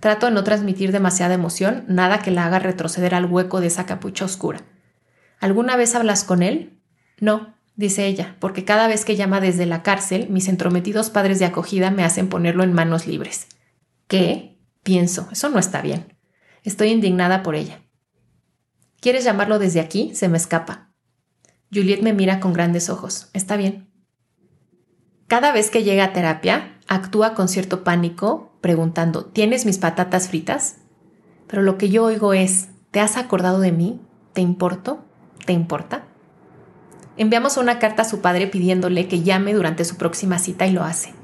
Trato 0.00 0.26
de 0.26 0.32
no 0.32 0.44
transmitir 0.44 0.92
demasiada 0.92 1.34
emoción, 1.34 1.84
nada 1.88 2.18
que 2.18 2.30
la 2.30 2.44
haga 2.44 2.58
retroceder 2.58 3.14
al 3.14 3.26
hueco 3.26 3.60
de 3.60 3.68
esa 3.68 3.86
capucha 3.86 4.24
oscura. 4.24 4.60
¿Alguna 5.40 5.76
vez 5.76 5.94
hablas 5.94 6.24
con 6.24 6.42
él? 6.42 6.78
No, 7.20 7.54
dice 7.76 8.06
ella, 8.06 8.36
porque 8.38 8.64
cada 8.64 8.88
vez 8.88 9.04
que 9.04 9.16
llama 9.16 9.40
desde 9.40 9.66
la 9.66 9.82
cárcel, 9.82 10.28
mis 10.28 10.48
entrometidos 10.48 11.10
padres 11.10 11.38
de 11.38 11.46
acogida 11.46 11.90
me 11.90 12.04
hacen 12.04 12.28
ponerlo 12.28 12.64
en 12.64 12.72
manos 12.72 13.06
libres. 13.06 13.46
¿Qué? 14.08 14.60
Pienso, 14.82 15.28
eso 15.32 15.48
no 15.48 15.58
está 15.58 15.80
bien. 15.80 16.16
Estoy 16.62 16.88
indignada 16.88 17.42
por 17.42 17.54
ella. 17.54 17.82
¿Quieres 19.00 19.24
llamarlo 19.24 19.58
desde 19.58 19.80
aquí? 19.80 20.14
Se 20.14 20.28
me 20.28 20.36
escapa. 20.36 20.92
Juliet 21.72 22.02
me 22.02 22.12
mira 22.12 22.40
con 22.40 22.52
grandes 22.52 22.88
ojos. 22.88 23.28
Está 23.32 23.56
bien. 23.56 23.90
Cada 25.26 25.52
vez 25.52 25.70
que 25.70 25.82
llega 25.82 26.04
a 26.04 26.12
terapia, 26.12 26.78
actúa 26.86 27.34
con 27.34 27.48
cierto 27.48 27.82
pánico, 27.84 28.58
preguntando, 28.60 29.24
¿tienes 29.24 29.66
mis 29.66 29.78
patatas 29.78 30.28
fritas? 30.28 30.76
Pero 31.46 31.62
lo 31.62 31.76
que 31.78 31.90
yo 31.90 32.04
oigo 32.04 32.34
es, 32.34 32.68
¿te 32.90 33.00
has 33.00 33.16
acordado 33.16 33.60
de 33.60 33.72
mí? 33.72 34.00
¿Te 34.32 34.40
importo? 34.40 35.04
¿Te 35.46 35.52
importa? 35.52 36.06
Enviamos 37.16 37.56
una 37.56 37.78
carta 37.78 38.02
a 38.02 38.08
su 38.08 38.20
padre 38.20 38.46
pidiéndole 38.46 39.08
que 39.08 39.22
llame 39.22 39.54
durante 39.54 39.84
su 39.84 39.96
próxima 39.96 40.38
cita 40.38 40.66
y 40.66 40.72
lo 40.72 40.82
hace. 40.82 41.14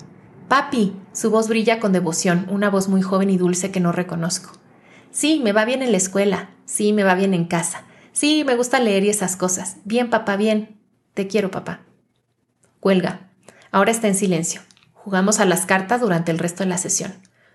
Papi, 0.50 0.97
su 1.12 1.30
voz 1.30 1.47
brilla 1.47 1.78
con 1.78 1.92
devoción, 1.92 2.45
una 2.50 2.71
voz 2.71 2.88
muy 2.88 3.02
joven 3.02 3.30
y 3.30 3.37
dulce 3.37 3.71
que 3.71 3.78
no 3.78 3.92
reconozco. 3.92 4.50
Sí, 5.12 5.40
me 5.45 5.52
va 5.52 5.64
bien 5.64 5.80
en 5.80 5.92
la 5.92 5.97
escuela, 5.97 6.50
sí, 6.64 6.92
me 6.92 7.04
va 7.04 7.14
bien 7.14 7.35
en 7.35 7.45
casa, 7.45 7.85
sí, 8.11 8.42
me 8.45 8.57
gusta 8.57 8.80
leer 8.80 9.04
y 9.04 9.11
esas 9.11 9.37
cosas. 9.37 9.76
Bien, 9.85 10.11
papá, 10.11 10.37
bien. 10.37 10.80
Te 11.14 11.28
quiero, 11.28 11.52
papá. 11.52 11.83
Cuelga. 12.80 13.30
Ahora 13.71 13.92
está 13.92 14.09
en 14.09 14.16
silencio. 14.16 14.61
Jugamos 14.92 15.38
a 15.38 15.45
las 15.45 15.66
cartas 15.66 16.00
durante 16.00 16.33
el 16.33 16.40
resto 16.40 16.64
de 16.64 16.71
la 16.71 16.78
sesión. 16.78 17.12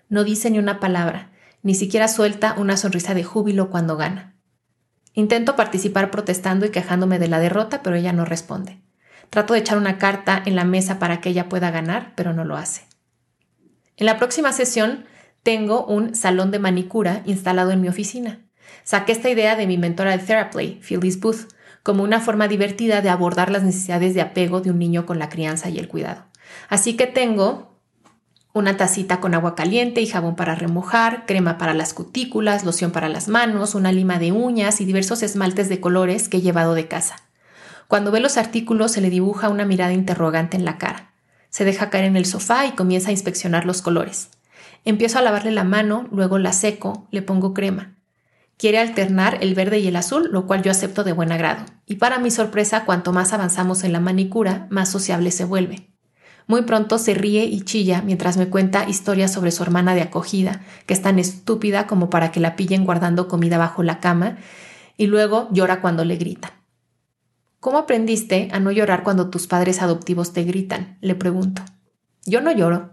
No 0.08 0.24
dice 0.24 0.50
ni 0.50 0.58
una 0.58 0.80
palabra, 0.80 1.32
ni 1.64 1.76
siquiera 1.76 2.08
suelta 2.08 2.56
una 2.58 2.78
sonrisa 2.78 3.14
de 3.14 3.26
júbilo 3.26 3.70
cuando 3.70 3.98
gana. 3.98 4.36
Intento 5.14 5.58
participar 5.58 6.12
protestando 6.12 6.66
y 6.66 6.70
quejándome 6.70 7.20
de 7.20 7.28
la 7.28 7.40
derrota, 7.40 7.84
pero 7.84 7.98
ella 7.98 8.14
no 8.14 8.24
responde. 8.24 8.85
Trato 9.30 9.54
de 9.54 9.60
echar 9.60 9.78
una 9.78 9.98
carta 9.98 10.42
en 10.46 10.56
la 10.56 10.64
mesa 10.64 11.00
para 11.00 11.22
que 11.22 11.30
ella 11.30 11.50
pueda 11.50 11.72
ganar, 11.72 12.14
pero 12.16 12.34
no 12.34 12.46
lo 12.46 12.56
hace. 12.56 12.84
En 13.98 14.06
la 14.06 14.18
próxima 14.18 14.52
sesión 14.52 15.06
tengo 15.44 15.86
un 15.86 16.16
salón 16.16 16.52
de 16.52 16.60
manicura 16.60 17.22
instalado 17.26 17.72
en 17.72 17.82
mi 17.82 17.88
oficina. 17.88 18.40
Saqué 18.84 19.12
esta 19.12 19.30
idea 19.30 19.56
de 19.56 19.68
mi 19.68 19.78
mentora 19.78 20.18
de 20.18 20.24
Therapy, 20.24 20.80
Phyllis 20.82 21.20
Booth, 21.20 21.48
como 21.84 22.04
una 22.04 22.20
forma 22.20 22.48
divertida 22.48 23.02
de 23.02 23.10
abordar 23.10 23.52
las 23.52 23.64
necesidades 23.64 24.16
de 24.16 24.22
apego 24.22 24.60
de 24.60 24.72
un 24.72 24.80
niño 24.80 25.06
con 25.06 25.20
la 25.20 25.30
crianza 25.30 25.70
y 25.70 25.78
el 25.78 25.88
cuidado. 25.88 26.26
Así 26.68 26.98
que 26.98 27.06
tengo 27.06 27.76
una 28.54 28.78
tacita 28.78 29.20
con 29.20 29.34
agua 29.34 29.54
caliente 29.54 30.02
y 30.02 30.08
jabón 30.08 30.36
para 30.36 30.56
remojar, 30.56 31.26
crema 31.26 31.58
para 31.58 31.74
las 31.74 31.94
cutículas, 31.94 32.64
loción 32.64 32.92
para 32.92 33.10
las 33.10 33.28
manos, 33.28 33.76
una 33.76 33.92
lima 33.92 34.18
de 34.18 34.32
uñas 34.32 34.82
y 34.82 34.86
diversos 34.86 35.24
esmaltes 35.24 35.70
de 35.70 35.80
colores 35.80 36.30
que 36.30 36.38
he 36.38 36.42
llevado 36.42 36.74
de 36.74 36.88
casa. 36.88 37.18
Cuando 37.88 38.12
ve 38.12 38.20
los 38.20 38.38
artículos 38.38 38.92
se 38.92 39.02
le 39.02 39.10
dibuja 39.10 39.50
una 39.50 39.66
mirada 39.66 39.94
interrogante 39.94 40.58
en 40.58 40.66
la 40.66 40.78
cara. 40.78 41.12
Se 41.50 41.66
deja 41.66 41.90
caer 41.90 42.06
en 42.06 42.18
el 42.18 42.26
sofá 42.26 42.66
y 42.66 42.72
comienza 42.72 43.10
a 43.10 43.14
inspeccionar 43.14 43.66
los 43.66 43.82
colores. 43.82 44.30
Empiezo 44.84 45.20
a 45.20 45.22
lavarle 45.22 45.52
la 45.52 45.64
mano, 45.64 46.08
luego 46.12 46.38
la 46.38 46.54
seco, 46.54 47.08
le 47.12 47.22
pongo 47.22 47.54
crema. 47.54 47.96
Quiere 48.58 48.80
alternar 48.80 49.40
el 49.42 49.54
verde 49.54 49.80
y 49.80 49.88
el 49.88 49.96
azul, 49.96 50.30
lo 50.32 50.48
cual 50.48 50.64
yo 50.64 50.72
acepto 50.72 51.04
de 51.04 51.12
buen 51.12 51.32
agrado. 51.32 51.66
Y 51.86 51.96
para 51.96 52.20
mi 52.20 52.32
sorpresa, 52.32 52.86
cuanto 52.86 53.12
más 53.12 53.34
avanzamos 53.34 53.84
en 53.84 53.94
la 53.94 54.00
manicura, 54.00 54.68
más 54.70 54.90
sociable 54.90 55.32
se 55.32 55.44
vuelve. 55.44 55.90
Muy 56.48 56.62
pronto 56.62 56.98
se 56.98 57.14
ríe 57.14 57.46
y 57.46 57.62
chilla 57.62 58.02
mientras 58.02 58.38
me 58.38 58.50
cuenta 58.50 58.88
historias 58.88 59.34
sobre 59.34 59.52
su 59.52 59.64
hermana 59.64 59.96
de 59.96 60.02
acogida, 60.02 60.62
que 60.86 60.94
es 60.94 61.02
tan 61.02 61.20
estúpida 61.20 61.88
como 61.88 62.10
para 62.10 62.32
que 62.32 62.40
la 62.40 62.56
pillen 62.56 62.86
guardando 62.86 63.28
comida 63.28 63.58
bajo 63.58 63.84
la 63.84 64.00
cama, 64.00 64.38
y 64.96 65.08
luego 65.08 65.50
llora 65.52 65.82
cuando 65.82 66.06
le 66.06 66.16
gritan. 66.16 66.52
¿Cómo 67.66 67.80
aprendiste 67.80 68.50
a 68.52 68.60
no 68.60 68.72
llorar 68.72 69.02
cuando 69.02 69.32
tus 69.32 69.48
padres 69.48 69.82
adoptivos 69.82 70.34
te 70.34 70.44
gritan? 70.44 71.00
Le 71.02 71.16
pregunto. 71.16 71.64
Yo 72.24 72.40
no 72.40 72.52
lloro. 72.52 72.92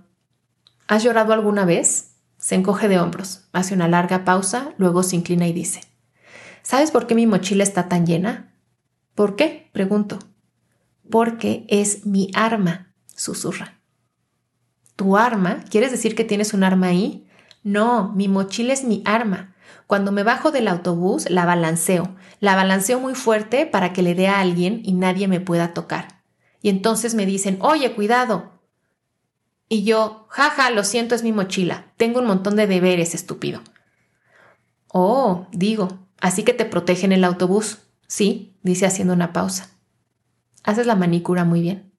¿Has 0.88 1.04
llorado 1.04 1.34
alguna 1.34 1.66
vez? 1.66 2.14
Se 2.38 2.54
encoge 2.54 2.88
de 2.88 2.98
hombros, 2.98 3.50
hace 3.52 3.74
una 3.74 3.86
larga 3.86 4.24
pausa, 4.24 4.72
luego 4.78 5.02
se 5.02 5.16
inclina 5.16 5.46
y 5.46 5.52
dice. 5.52 5.82
¿Sabes 6.62 6.90
por 6.90 7.06
qué 7.06 7.14
mi 7.14 7.26
mochila 7.26 7.62
está 7.62 7.90
tan 7.90 8.06
llena? 8.06 8.54
¿Por 9.14 9.36
qué? 9.36 9.68
pregunto. 9.74 10.18
Porque 11.10 11.66
es 11.68 12.06
mi 12.06 12.30
arma 12.32 12.94
susurra. 13.14 13.78
¿Tu 14.96 15.18
arma? 15.18 15.64
¿Quieres 15.68 15.90
decir 15.90 16.14
que 16.14 16.24
tienes 16.24 16.54
un 16.54 16.64
arma 16.64 16.86
ahí? 16.86 17.28
No, 17.62 18.10
mi 18.14 18.26
mochila 18.26 18.72
es 18.72 18.84
mi 18.84 19.02
arma. 19.04 19.51
Cuando 19.86 20.12
me 20.12 20.22
bajo 20.22 20.50
del 20.50 20.68
autobús, 20.68 21.30
la 21.30 21.44
balanceo. 21.44 22.14
La 22.40 22.56
balanceo 22.56 23.00
muy 23.00 23.14
fuerte 23.14 23.66
para 23.66 23.92
que 23.92 24.02
le 24.02 24.14
dé 24.14 24.28
a 24.28 24.40
alguien 24.40 24.80
y 24.84 24.92
nadie 24.92 25.28
me 25.28 25.40
pueda 25.40 25.74
tocar. 25.74 26.22
Y 26.62 26.68
entonces 26.68 27.14
me 27.14 27.26
dicen, 27.26 27.58
oye, 27.60 27.92
cuidado. 27.92 28.60
Y 29.68 29.84
yo, 29.84 30.26
jaja, 30.28 30.70
lo 30.70 30.84
siento, 30.84 31.14
es 31.14 31.22
mi 31.22 31.32
mochila. 31.32 31.92
Tengo 31.96 32.20
un 32.20 32.26
montón 32.26 32.56
de 32.56 32.66
deberes, 32.66 33.14
estúpido. 33.14 33.62
Oh, 34.88 35.46
digo, 35.52 36.06
así 36.20 36.42
que 36.42 36.52
te 36.52 36.64
protegen 36.64 37.12
el 37.12 37.24
autobús. 37.24 37.78
Sí, 38.06 38.58
dice 38.62 38.86
haciendo 38.86 39.14
una 39.14 39.32
pausa. 39.32 39.70
Haces 40.64 40.86
la 40.86 40.94
manicura 40.94 41.44
muy 41.44 41.62
bien. 41.62 41.92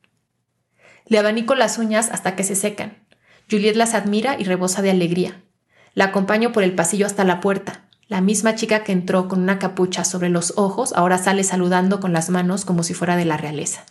Le 1.06 1.18
abanico 1.18 1.56
las 1.56 1.77
uñas 1.77 2.10
hasta 2.12 2.36
que 2.36 2.44
se 2.44 2.56
secan. 2.56 3.06
Juliet 3.50 3.75
las 3.75 3.94
admira 3.94 4.39
y 4.39 4.44
rebosa 4.46 4.82
de 4.82 4.92
alegría. 4.92 5.44
La 5.94 6.06
acompaño 6.06 6.52
por 6.52 6.64
el 6.64 6.74
pasillo 6.74 7.06
hasta 7.06 7.24
la 7.24 7.40
puerta. 7.40 7.86
La 8.08 8.22
misma 8.22 8.56
chica 8.56 8.84
que 8.84 8.92
entró 8.92 9.28
con 9.28 9.42
una 9.42 9.60
capucha 9.60 10.04
sobre 10.04 10.30
los 10.30 10.54
ojos 10.58 10.94
ahora 10.94 11.18
sale 11.18 11.44
saludando 11.44 12.00
con 12.00 12.14
las 12.14 12.30
manos 12.30 12.66
como 12.66 12.84
si 12.84 12.94
fuera 12.94 13.16
de 13.16 13.26
la 13.26 13.38
realeza. 13.38 13.86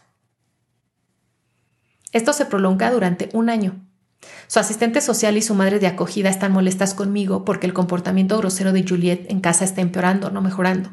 Esto 2.13 2.33
se 2.33 2.45
prolonga 2.45 2.91
durante 2.91 3.31
un 3.33 3.49
año. 3.49 3.81
Su 4.47 4.59
asistente 4.59 5.01
social 5.01 5.37
y 5.37 5.43
su 5.43 5.55
madre 5.55 5.79
de 5.79 5.87
acogida 5.87 6.29
están 6.29 6.53
molestas 6.53 6.95
conmigo 6.95 7.45
porque 7.45 7.67
el 7.67 7.73
comportamiento 7.73 8.37
grosero 8.39 8.73
de 8.73 8.85
Juliet 8.87 9.27
en 9.31 9.41
casa 9.41 9.65
está 9.65 9.81
empeorando, 9.81 10.31
no 10.31 10.43
mejorando. 10.43 10.91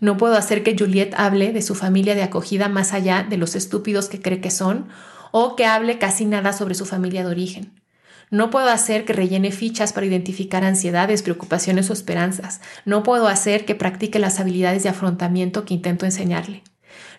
No 0.00 0.16
puedo 0.16 0.34
hacer 0.34 0.62
que 0.62 0.76
Juliet 0.78 1.14
hable 1.16 1.52
de 1.52 1.62
su 1.62 1.74
familia 1.74 2.14
de 2.14 2.22
acogida 2.22 2.68
más 2.68 2.92
allá 2.92 3.26
de 3.28 3.36
los 3.36 3.54
estúpidos 3.54 4.08
que 4.08 4.20
cree 4.20 4.40
que 4.40 4.50
son 4.50 4.88
o 5.30 5.56
que 5.56 5.66
hable 5.66 5.98
casi 5.98 6.24
nada 6.24 6.52
sobre 6.52 6.74
su 6.74 6.86
familia 6.86 7.22
de 7.22 7.30
origen. 7.30 7.77
No 8.30 8.50
puedo 8.50 8.68
hacer 8.68 9.04
que 9.04 9.12
rellene 9.12 9.52
fichas 9.52 9.92
para 9.92 10.06
identificar 10.06 10.64
ansiedades, 10.64 11.22
preocupaciones 11.22 11.90
o 11.90 11.92
esperanzas. 11.92 12.60
No 12.84 13.02
puedo 13.02 13.28
hacer 13.28 13.64
que 13.64 13.74
practique 13.74 14.18
las 14.18 14.40
habilidades 14.40 14.82
de 14.82 14.88
afrontamiento 14.88 15.64
que 15.64 15.74
intento 15.74 16.04
enseñarle. 16.04 16.62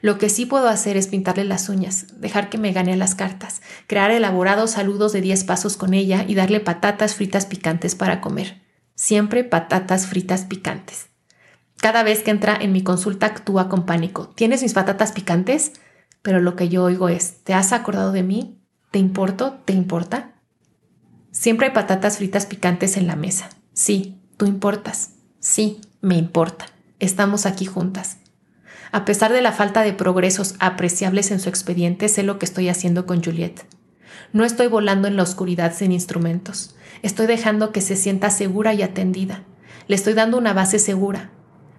Lo 0.01 0.17
que 0.17 0.29
sí 0.29 0.45
puedo 0.45 0.69
hacer 0.69 0.97
es 0.97 1.07
pintarle 1.07 1.43
las 1.43 1.69
uñas, 1.69 2.19
dejar 2.19 2.49
que 2.49 2.57
me 2.57 2.71
gane 2.71 2.95
las 2.95 3.15
cartas, 3.15 3.61
crear 3.87 4.11
elaborados 4.11 4.71
saludos 4.71 5.11
de 5.13 5.21
10 5.21 5.43
pasos 5.43 5.77
con 5.77 5.93
ella 5.93 6.25
y 6.27 6.35
darle 6.35 6.59
patatas 6.59 7.15
fritas 7.15 7.45
picantes 7.45 7.95
para 7.95 8.21
comer. 8.21 8.61
Siempre 8.95 9.43
patatas 9.43 10.07
fritas 10.07 10.45
picantes. 10.45 11.07
Cada 11.77 12.03
vez 12.03 12.23
que 12.23 12.31
entra 12.31 12.57
en 12.59 12.71
mi 12.71 12.83
consulta 12.83 13.25
actúa 13.25 13.69
con 13.69 13.85
pánico. 13.85 14.29
¿Tienes 14.35 14.61
mis 14.61 14.73
patatas 14.73 15.11
picantes? 15.11 15.73
pero 16.21 16.39
lo 16.41 16.55
que 16.55 16.69
yo 16.69 16.83
oigo 16.83 17.09
es, 17.09 17.43
¿te 17.43 17.53
has 17.53 17.71
acordado 17.71 18.11
de 18.11 18.23
mí? 18.23 18.61
¿Te 18.91 18.99
importo? 18.99 19.59
¿Te 19.65 19.73
importa? 19.73 20.38
Siempre 21.31 21.67
hay 21.67 21.73
patatas 21.73 22.17
fritas 22.17 22.45
picantes 22.45 22.97
en 22.97 23.07
la 23.07 23.15
mesa. 23.15 23.49
Sí, 23.73 24.19
tú 24.37 24.45
importas. 24.45 25.11
Sí, 25.39 25.79
me 26.01 26.17
importa. 26.17 26.65
Estamos 26.99 27.45
aquí 27.45 27.65
juntas. 27.65 28.17
A 28.91 29.05
pesar 29.05 29.31
de 29.31 29.41
la 29.41 29.51
falta 29.51 29.83
de 29.83 29.93
progresos 29.93 30.55
apreciables 30.59 31.29
en 31.29 31.39
su 31.39 31.49
expediente, 31.49 32.09
sé 32.09 32.23
lo 32.23 32.39
que 32.39 32.45
estoy 32.45 32.69
haciendo 32.69 33.05
con 33.05 33.23
Juliet. 33.23 33.65
No 34.33 34.43
estoy 34.43 34.67
volando 34.67 35.07
en 35.07 35.15
la 35.15 35.23
oscuridad 35.23 35.73
sin 35.75 35.91
instrumentos. 35.91 36.75
Estoy 37.03 37.27
dejando 37.27 37.71
que 37.71 37.81
se 37.81 37.95
sienta 37.95 38.31
segura 38.31 38.73
y 38.73 38.81
atendida. 38.81 39.43
Le 39.87 39.95
estoy 39.95 40.13
dando 40.13 40.37
una 40.37 40.53
base 40.53 40.79
segura. 40.79 41.29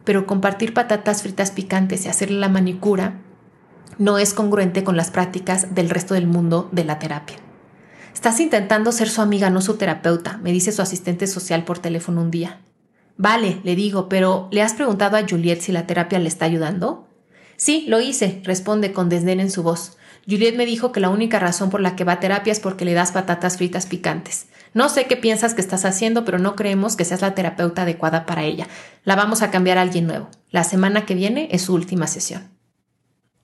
Pero 0.04 0.26
compartir 0.26 0.72
patatas 0.72 1.22
fritas 1.22 1.50
picantes 1.50 2.06
y 2.06 2.08
hacerle 2.08 2.38
la 2.38 2.48
manicura 2.48 3.20
no 3.98 4.18
es 4.18 4.32
congruente 4.32 4.84
con 4.84 4.96
las 4.96 5.10
prácticas 5.10 5.74
del 5.74 5.90
resto 5.90 6.14
del 6.14 6.26
mundo 6.26 6.68
de 6.72 6.84
la 6.84 6.98
terapia. 6.98 7.36
Estás 8.14 8.40
intentando 8.40 8.92
ser 8.92 9.08
su 9.08 9.22
amiga, 9.22 9.50
no 9.50 9.62
su 9.62 9.76
terapeuta, 9.76 10.38
me 10.38 10.52
dice 10.52 10.72
su 10.72 10.82
asistente 10.82 11.26
social 11.26 11.64
por 11.64 11.78
teléfono 11.78 12.20
un 12.20 12.30
día. 12.30 12.60
Vale, 13.16 13.60
le 13.64 13.76
digo, 13.76 14.08
pero 14.08 14.48
¿le 14.50 14.62
has 14.62 14.74
preguntado 14.74 15.16
a 15.16 15.26
Juliet 15.28 15.60
si 15.60 15.72
la 15.72 15.86
terapia 15.86 16.18
le 16.18 16.28
está 16.28 16.46
ayudando? 16.46 17.06
Sí, 17.56 17.84
lo 17.88 18.00
hice, 18.00 18.40
responde 18.44 18.92
con 18.92 19.08
desdén 19.08 19.40
en 19.40 19.50
su 19.50 19.62
voz. 19.62 19.98
Juliet 20.26 20.56
me 20.56 20.66
dijo 20.66 20.92
que 20.92 21.00
la 21.00 21.10
única 21.10 21.38
razón 21.38 21.70
por 21.70 21.80
la 21.80 21.96
que 21.96 22.04
va 22.04 22.12
a 22.12 22.20
terapia 22.20 22.52
es 22.52 22.60
porque 22.60 22.84
le 22.84 22.94
das 22.94 23.12
patatas 23.12 23.56
fritas 23.56 23.86
picantes. 23.86 24.46
No 24.72 24.88
sé 24.88 25.06
qué 25.06 25.16
piensas 25.16 25.54
que 25.54 25.60
estás 25.60 25.84
haciendo, 25.84 26.24
pero 26.24 26.38
no 26.38 26.56
creemos 26.56 26.96
que 26.96 27.04
seas 27.04 27.20
la 27.20 27.34
terapeuta 27.34 27.82
adecuada 27.82 28.24
para 28.24 28.44
ella. 28.44 28.66
La 29.04 29.16
vamos 29.16 29.42
a 29.42 29.50
cambiar 29.50 29.78
a 29.78 29.82
alguien 29.82 30.06
nuevo. 30.06 30.30
La 30.50 30.64
semana 30.64 31.04
que 31.06 31.14
viene 31.14 31.48
es 31.52 31.62
su 31.62 31.74
última 31.74 32.06
sesión. 32.06 32.50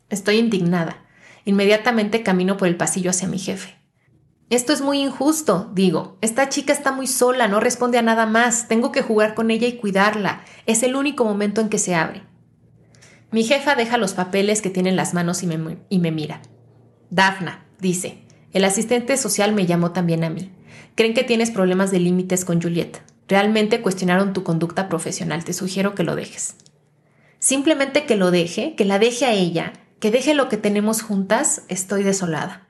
Estoy 0.09 0.37
indignada. 0.37 1.05
Inmediatamente 1.45 2.23
camino 2.23 2.57
por 2.57 2.69
el 2.69 2.77
pasillo 2.77 3.11
hacia 3.11 3.29
mi 3.29 3.39
jefe. 3.39 3.77
Esto 4.49 4.73
es 4.73 4.81
muy 4.81 5.01
injusto, 5.01 5.73
digo. 5.75 6.19
Esta 6.21 6.49
chica 6.49 6.73
está 6.73 6.93
muy 6.93 7.09
sola, 7.09 7.49
no 7.49 7.59
responde 7.59 7.99
a 7.99 8.03
nada 8.03 8.27
más. 8.27 8.69
Tengo 8.69 8.93
que 8.93 9.03
jugar 9.03 9.35
con 9.35 9.51
ella 9.51 9.67
y 9.67 9.77
cuidarla. 9.77 10.45
Es 10.67 10.85
el 10.85 10.95
único 10.95 11.25
momento 11.25 11.61
en 11.61 11.69
que 11.69 11.79
se 11.79 11.97
abre. 11.97 12.23
Mi 13.33 13.43
jefa 13.43 13.75
deja 13.75 13.99
los 13.99 14.15
papeles 14.15 14.63
que 14.63 14.71
tiene 14.71 14.91
en 14.91 14.97
las 14.97 15.15
manos 15.15 15.43
y 15.43 15.49
me, 15.49 15.79
y 15.89 15.99
me 15.99 16.13
mira. 16.13 16.43
Dafna, 17.11 17.67
dice, 17.81 18.23
el 18.53 18.65
asistente 18.65 19.17
social 19.17 19.53
me 19.53 19.67
llamó 19.67 19.91
también 19.91 20.23
a 20.23 20.31
mí. 20.31 20.53
Creen 20.95 21.15
que 21.15 21.25
tienes 21.25 21.51
problemas 21.51 21.91
de 21.91 21.99
límites 21.99 22.45
con 22.45 22.63
Juliet. 22.63 23.03
Realmente 23.27 23.83
cuestionaron 23.83 24.33
tu 24.33 24.45
conducta 24.45 24.89
profesional. 24.89 25.43
Te 25.45 25.55
sugiero 25.55 25.97
que 25.97 26.05
lo 26.05 26.15
dejes. 26.15 26.55
Simplemente 27.41 28.07
que 28.07 28.15
lo 28.15 28.31
deje, 28.31 28.77
que 28.77 28.85
la 28.85 29.01
deje 29.01 29.27
a 29.27 29.33
ella, 29.33 29.73
que 29.99 30.13
deje 30.13 30.35
lo 30.35 30.49
que 30.49 30.57
tenemos 30.57 31.03
juntas, 31.03 31.63
estoy 31.69 32.05
desolada. 32.05 32.66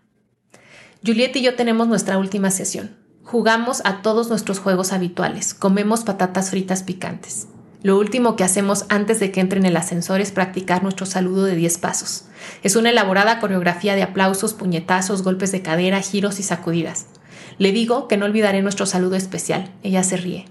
Juliet 1.06 1.36
y 1.36 1.42
yo 1.42 1.54
tenemos 1.54 1.86
nuestra 1.86 2.18
última 2.18 2.50
sesión. 2.50 2.96
Jugamos 3.22 3.80
a 3.84 4.02
todos 4.02 4.28
nuestros 4.28 4.58
juegos 4.58 4.92
habituales, 4.92 5.54
comemos 5.54 6.02
patatas 6.02 6.50
fritas 6.50 6.82
picantes. 6.82 7.46
Lo 7.82 7.96
último 7.96 8.34
que 8.34 8.42
hacemos 8.42 8.86
antes 8.88 9.20
de 9.20 9.30
que 9.30 9.40
entre 9.40 9.60
en 9.60 9.66
el 9.66 9.76
ascensor 9.76 10.20
es 10.20 10.32
practicar 10.32 10.82
nuestro 10.82 11.06
saludo 11.06 11.44
de 11.44 11.54
10 11.54 11.78
pasos. 11.78 12.24
Es 12.64 12.74
una 12.74 12.90
elaborada 12.90 13.38
coreografía 13.38 13.94
de 13.94 14.02
aplausos, 14.02 14.54
puñetazos, 14.54 15.22
golpes 15.22 15.52
de 15.52 15.62
cadera, 15.62 16.00
giros 16.00 16.40
y 16.40 16.42
sacudidas. 16.42 17.06
Le 17.58 17.70
digo 17.70 18.08
que 18.08 18.16
no 18.16 18.24
olvidaré 18.24 18.60
nuestro 18.62 18.86
saludo 18.86 19.14
especial. 19.14 19.72
Ella 19.84 20.02
se 20.02 20.16
ríe. 20.16 20.46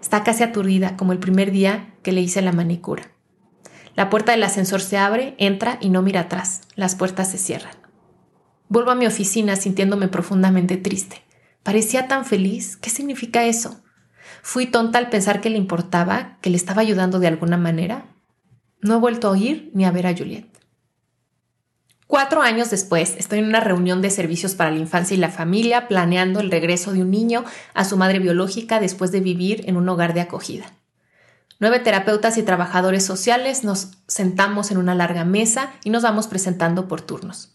Está 0.00 0.22
casi 0.22 0.44
aturdida, 0.44 0.96
como 0.96 1.12
el 1.12 1.18
primer 1.18 1.50
día 1.50 1.92
que 2.04 2.12
le 2.12 2.20
hice 2.20 2.40
la 2.40 2.52
manicura. 2.52 3.10
La 3.96 4.10
puerta 4.10 4.30
del 4.30 4.44
ascensor 4.44 4.80
se 4.80 4.96
abre, 4.96 5.34
entra 5.38 5.78
y 5.80 5.88
no 5.90 6.02
mira 6.02 6.20
atrás. 6.20 6.60
Las 6.76 6.94
puertas 6.94 7.32
se 7.32 7.38
cierran. 7.38 7.87
Vuelvo 8.68 8.90
a 8.90 8.94
mi 8.94 9.06
oficina 9.06 9.56
sintiéndome 9.56 10.08
profundamente 10.08 10.76
triste. 10.76 11.22
Parecía 11.62 12.06
tan 12.08 12.24
feliz. 12.24 12.76
¿Qué 12.76 12.90
significa 12.90 13.44
eso? 13.44 13.82
¿Fui 14.42 14.66
tonta 14.66 14.98
al 14.98 15.10
pensar 15.10 15.40
que 15.40 15.50
le 15.50 15.58
importaba, 15.58 16.38
que 16.40 16.50
le 16.50 16.56
estaba 16.56 16.82
ayudando 16.82 17.18
de 17.18 17.28
alguna 17.28 17.56
manera? 17.56 18.06
No 18.80 18.94
he 18.94 18.98
vuelto 18.98 19.28
a 19.28 19.32
oír 19.32 19.70
ni 19.74 19.84
a 19.84 19.90
ver 19.90 20.06
a 20.06 20.16
Juliet. 20.16 20.46
Cuatro 22.06 22.40
años 22.40 22.70
después, 22.70 23.16
estoy 23.18 23.40
en 23.40 23.46
una 23.46 23.60
reunión 23.60 24.00
de 24.00 24.08
servicios 24.08 24.54
para 24.54 24.70
la 24.70 24.78
infancia 24.78 25.14
y 25.14 25.18
la 25.18 25.28
familia 25.28 25.88
planeando 25.88 26.40
el 26.40 26.50
regreso 26.50 26.92
de 26.92 27.02
un 27.02 27.10
niño 27.10 27.44
a 27.74 27.84
su 27.84 27.98
madre 27.98 28.18
biológica 28.18 28.80
después 28.80 29.12
de 29.12 29.20
vivir 29.20 29.64
en 29.66 29.76
un 29.76 29.88
hogar 29.90 30.14
de 30.14 30.22
acogida. 30.22 30.72
Nueve 31.60 31.80
terapeutas 31.80 32.38
y 32.38 32.42
trabajadores 32.44 33.04
sociales 33.04 33.64
nos 33.64 33.90
sentamos 34.06 34.70
en 34.70 34.78
una 34.78 34.94
larga 34.94 35.24
mesa 35.24 35.72
y 35.84 35.90
nos 35.90 36.02
vamos 36.02 36.28
presentando 36.28 36.88
por 36.88 37.02
turnos. 37.02 37.52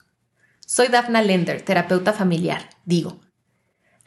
Soy 0.76 0.88
Daphna 0.88 1.22
Lender, 1.22 1.62
terapeuta 1.62 2.14
familiar, 2.14 2.68
digo. 2.84 3.20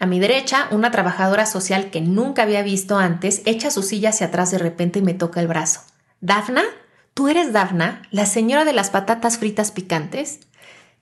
A 0.01 0.07
mi 0.07 0.19
derecha, 0.19 0.67
una 0.73 0.91
trabajadora 0.91 1.47
social 1.47 1.91
que 1.91 2.01
nunca 2.01 2.43
había 2.43 2.65
visto 2.65 2.99
antes 2.99 3.43
echa 3.45 3.71
su 3.71 3.85
silla 3.85 4.09
hacia 4.09 4.27
atrás 4.27 4.51
de 4.51 4.59
repente 4.59 4.99
y 4.99 5.03
me 5.03 5.15
toca 5.15 5.39
el 5.39 5.47
brazo. 5.47 5.83
¿Dafna? 6.21 6.65
¿Tú 7.15 7.29
eres 7.29 7.53
Dafna, 7.53 8.03
la 8.11 8.27
señora 8.27 8.65
de 8.65 8.73
las 8.73 8.91
patatas 8.91 9.39
fritas 9.39 9.71
picantes? 9.71 10.41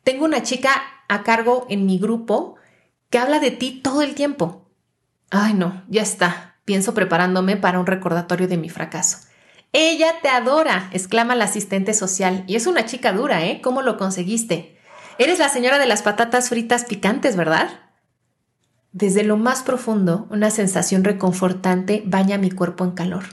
Tengo 0.03 0.27
una 0.27 0.43
chica 0.43 0.71
a 1.09 1.23
cargo 1.23 1.65
en 1.71 1.87
mi 1.87 1.99
grupo 1.99 2.57
que 3.09 3.17
habla 3.17 3.41
de 3.41 3.51
ti 3.51 3.81
todo 3.83 4.03
el 4.03 4.15
tiempo. 4.15 4.69
Ay, 5.31 5.55
no, 5.55 5.83
ya 5.89 6.03
está. 6.03 6.57
Pienso 6.67 6.93
preparándome 6.93 7.57
para 7.57 7.81
un 7.81 7.87
recordatorio 7.87 8.49
de 8.49 8.59
mi 8.59 8.69
fracaso. 8.69 9.21
Ella 9.73 10.13
te 10.21 10.29
adora, 10.29 10.91
exclama 10.93 11.35
la 11.35 11.47
asistente 11.47 11.95
social. 11.95 12.45
Y 12.47 12.57
es 12.57 12.67
una 12.67 12.85
chica 12.85 13.15
dura, 13.15 13.47
¿eh? 13.47 13.63
¿Cómo 13.63 13.81
lo 13.81 13.97
conseguiste? 13.97 14.74
Eres 15.19 15.39
la 15.39 15.49
señora 15.49 15.79
de 15.79 15.87
las 15.87 16.03
patatas 16.03 16.49
fritas 16.49 16.85
picantes, 16.85 17.37
¿verdad? 17.37 17.69
Desde 18.91 19.23
lo 19.23 19.37
más 19.37 19.63
profundo, 19.63 20.27
una 20.31 20.51
sensación 20.51 21.05
reconfortante 21.05 22.03
baña 22.05 22.39
mi 22.39 22.51
cuerpo 22.51 22.85
en 22.85 22.93
calor. 22.93 23.25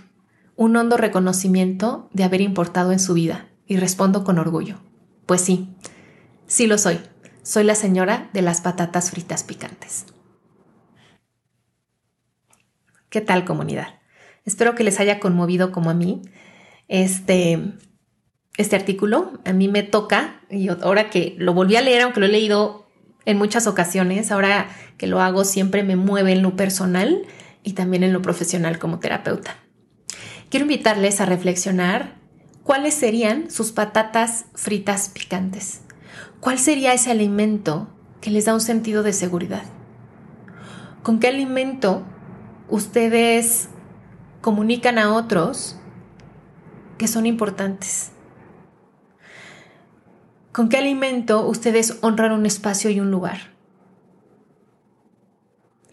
Un 0.55 0.75
hondo 0.75 0.97
reconocimiento 0.97 2.09
de 2.13 2.23
haber 2.23 2.41
importado 2.41 2.91
en 2.91 2.99
su 2.99 3.13
vida. 3.13 3.47
Y 3.65 3.77
respondo 3.77 4.23
con 4.23 4.37
orgullo. 4.37 4.79
Pues 5.25 5.41
sí, 5.41 5.73
sí 6.45 6.67
lo 6.67 6.77
soy. 6.77 6.99
Soy 7.41 7.63
la 7.63 7.75
señora 7.75 8.29
de 8.33 8.41
las 8.41 8.61
patatas 8.61 9.11
fritas 9.11 9.43
picantes. 9.43 10.05
¿Qué 13.09 13.21
tal 13.21 13.45
comunidad? 13.45 13.99
Espero 14.45 14.75
que 14.75 14.83
les 14.83 14.99
haya 14.99 15.19
conmovido 15.19 15.71
como 15.71 15.89
a 15.89 15.93
mí. 15.93 16.21
Este, 16.87 17.73
este 18.57 18.75
artículo. 18.75 19.39
A 19.45 19.53
mí 19.53 19.67
me 19.67 19.83
toca, 19.83 20.41
y 20.49 20.69
ahora 20.69 21.09
que 21.09 21.35
lo 21.37 21.53
volví 21.53 21.75
a 21.75 21.81
leer, 21.81 22.01
aunque 22.01 22.19
lo 22.19 22.25
he 22.25 22.29
leído 22.29 22.87
en 23.25 23.37
muchas 23.37 23.67
ocasiones, 23.67 24.31
ahora 24.31 24.69
que 24.97 25.07
lo 25.07 25.21
hago 25.21 25.43
siempre 25.43 25.83
me 25.83 25.95
mueve 25.95 26.31
en 26.31 26.41
lo 26.41 26.55
personal 26.55 27.25
y 27.63 27.73
también 27.73 28.03
en 28.03 28.13
lo 28.13 28.21
profesional 28.21 28.79
como 28.79 28.99
terapeuta. 28.99 29.55
Quiero 30.49 30.65
invitarles 30.65 31.21
a 31.21 31.25
reflexionar 31.25 32.15
cuáles 32.63 32.93
serían 32.93 33.49
sus 33.49 33.71
patatas 33.71 34.45
fritas 34.53 35.09
picantes. 35.09 35.81
¿Cuál 36.39 36.57
sería 36.59 36.93
ese 36.93 37.11
alimento 37.11 37.89
que 38.19 38.31
les 38.31 38.45
da 38.45 38.53
un 38.53 38.61
sentido 38.61 39.03
de 39.03 39.13
seguridad? 39.13 39.63
¿Con 41.03 41.19
qué 41.19 41.27
alimento 41.27 42.03
ustedes 42.69 43.69
comunican 44.41 44.97
a 44.97 45.13
otros 45.13 45.77
que 46.97 47.07
son 47.07 47.25
importantes? 47.25 48.11
¿Con 50.51 50.67
qué 50.67 50.77
alimento 50.77 51.47
ustedes 51.47 51.97
honran 52.01 52.33
un 52.33 52.45
espacio 52.45 52.89
y 52.89 52.99
un 52.99 53.09
lugar? 53.09 53.51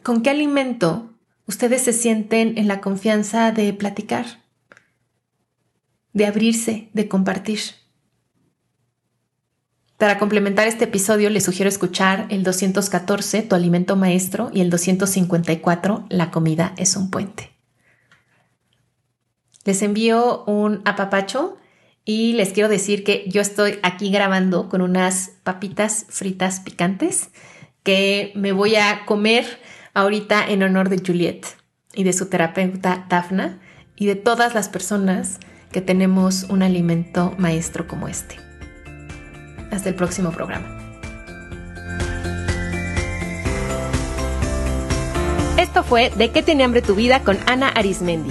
¿Con 0.03 0.23
qué 0.23 0.31
alimento 0.31 1.15
ustedes 1.47 1.83
se 1.83 1.93
sienten 1.93 2.59
en 2.59 2.67
la 2.67 2.81
confianza 2.81 3.53
de 3.53 3.73
platicar, 3.73 4.45
de 6.13 6.27
abrirse, 6.27 6.91
de 6.93 7.09
compartir? 7.09 7.61
Para 9.97 10.19
complementar 10.19 10.67
este 10.67 10.85
episodio 10.85 11.31
les 11.31 11.45
sugiero 11.45 11.69
escuchar 11.69 12.27
el 12.29 12.43
214, 12.43 13.43
Tu 13.43 13.55
alimento 13.55 13.95
maestro, 13.95 14.51
y 14.53 14.61
el 14.61 14.71
254, 14.71 16.07
La 16.09 16.31
comida 16.33 16.73
es 16.77 16.97
un 16.97 17.11
puente. 17.11 17.53
Les 19.65 19.83
envío 19.83 20.45
un 20.47 20.83
apapacho 20.85 21.59
y 22.11 22.33
les 22.33 22.55
quiero 22.55 22.71
decir 22.71 23.05
que 23.05 23.25
yo 23.27 23.43
estoy 23.43 23.79
aquí 23.83 24.11
grabando 24.11 24.71
con 24.71 24.81
unas 24.81 25.33
papitas 25.43 26.07
fritas 26.09 26.61
picantes 26.61 27.29
que 27.83 28.33
me 28.35 28.53
voy 28.53 28.77
a 28.77 29.05
comer 29.05 29.45
ahorita 29.93 30.49
en 30.49 30.63
honor 30.63 30.89
de 30.89 31.03
Juliet 31.07 31.45
y 31.93 32.05
de 32.05 32.15
su 32.15 32.31
terapeuta 32.31 33.05
Dafna 33.11 33.61
y 33.95 34.07
de 34.07 34.15
todas 34.15 34.55
las 34.55 34.71
personas 34.71 35.39
que 35.71 35.83
tenemos 35.83 36.45
un 36.45 36.63
alimento 36.63 37.35
maestro 37.37 37.87
como 37.87 38.09
este. 38.09 38.37
Hasta 39.71 39.91
el 39.91 39.95
próximo 39.95 40.33
programa. 40.33 40.79
Esto 45.59 45.83
fue 45.85 46.11
De 46.17 46.31
qué 46.31 46.43
tiene 46.43 46.65
hambre 46.65 46.81
tu 46.81 46.95
vida 46.95 47.23
con 47.23 47.37
Ana 47.47 47.69
Arismendi. 47.69 48.31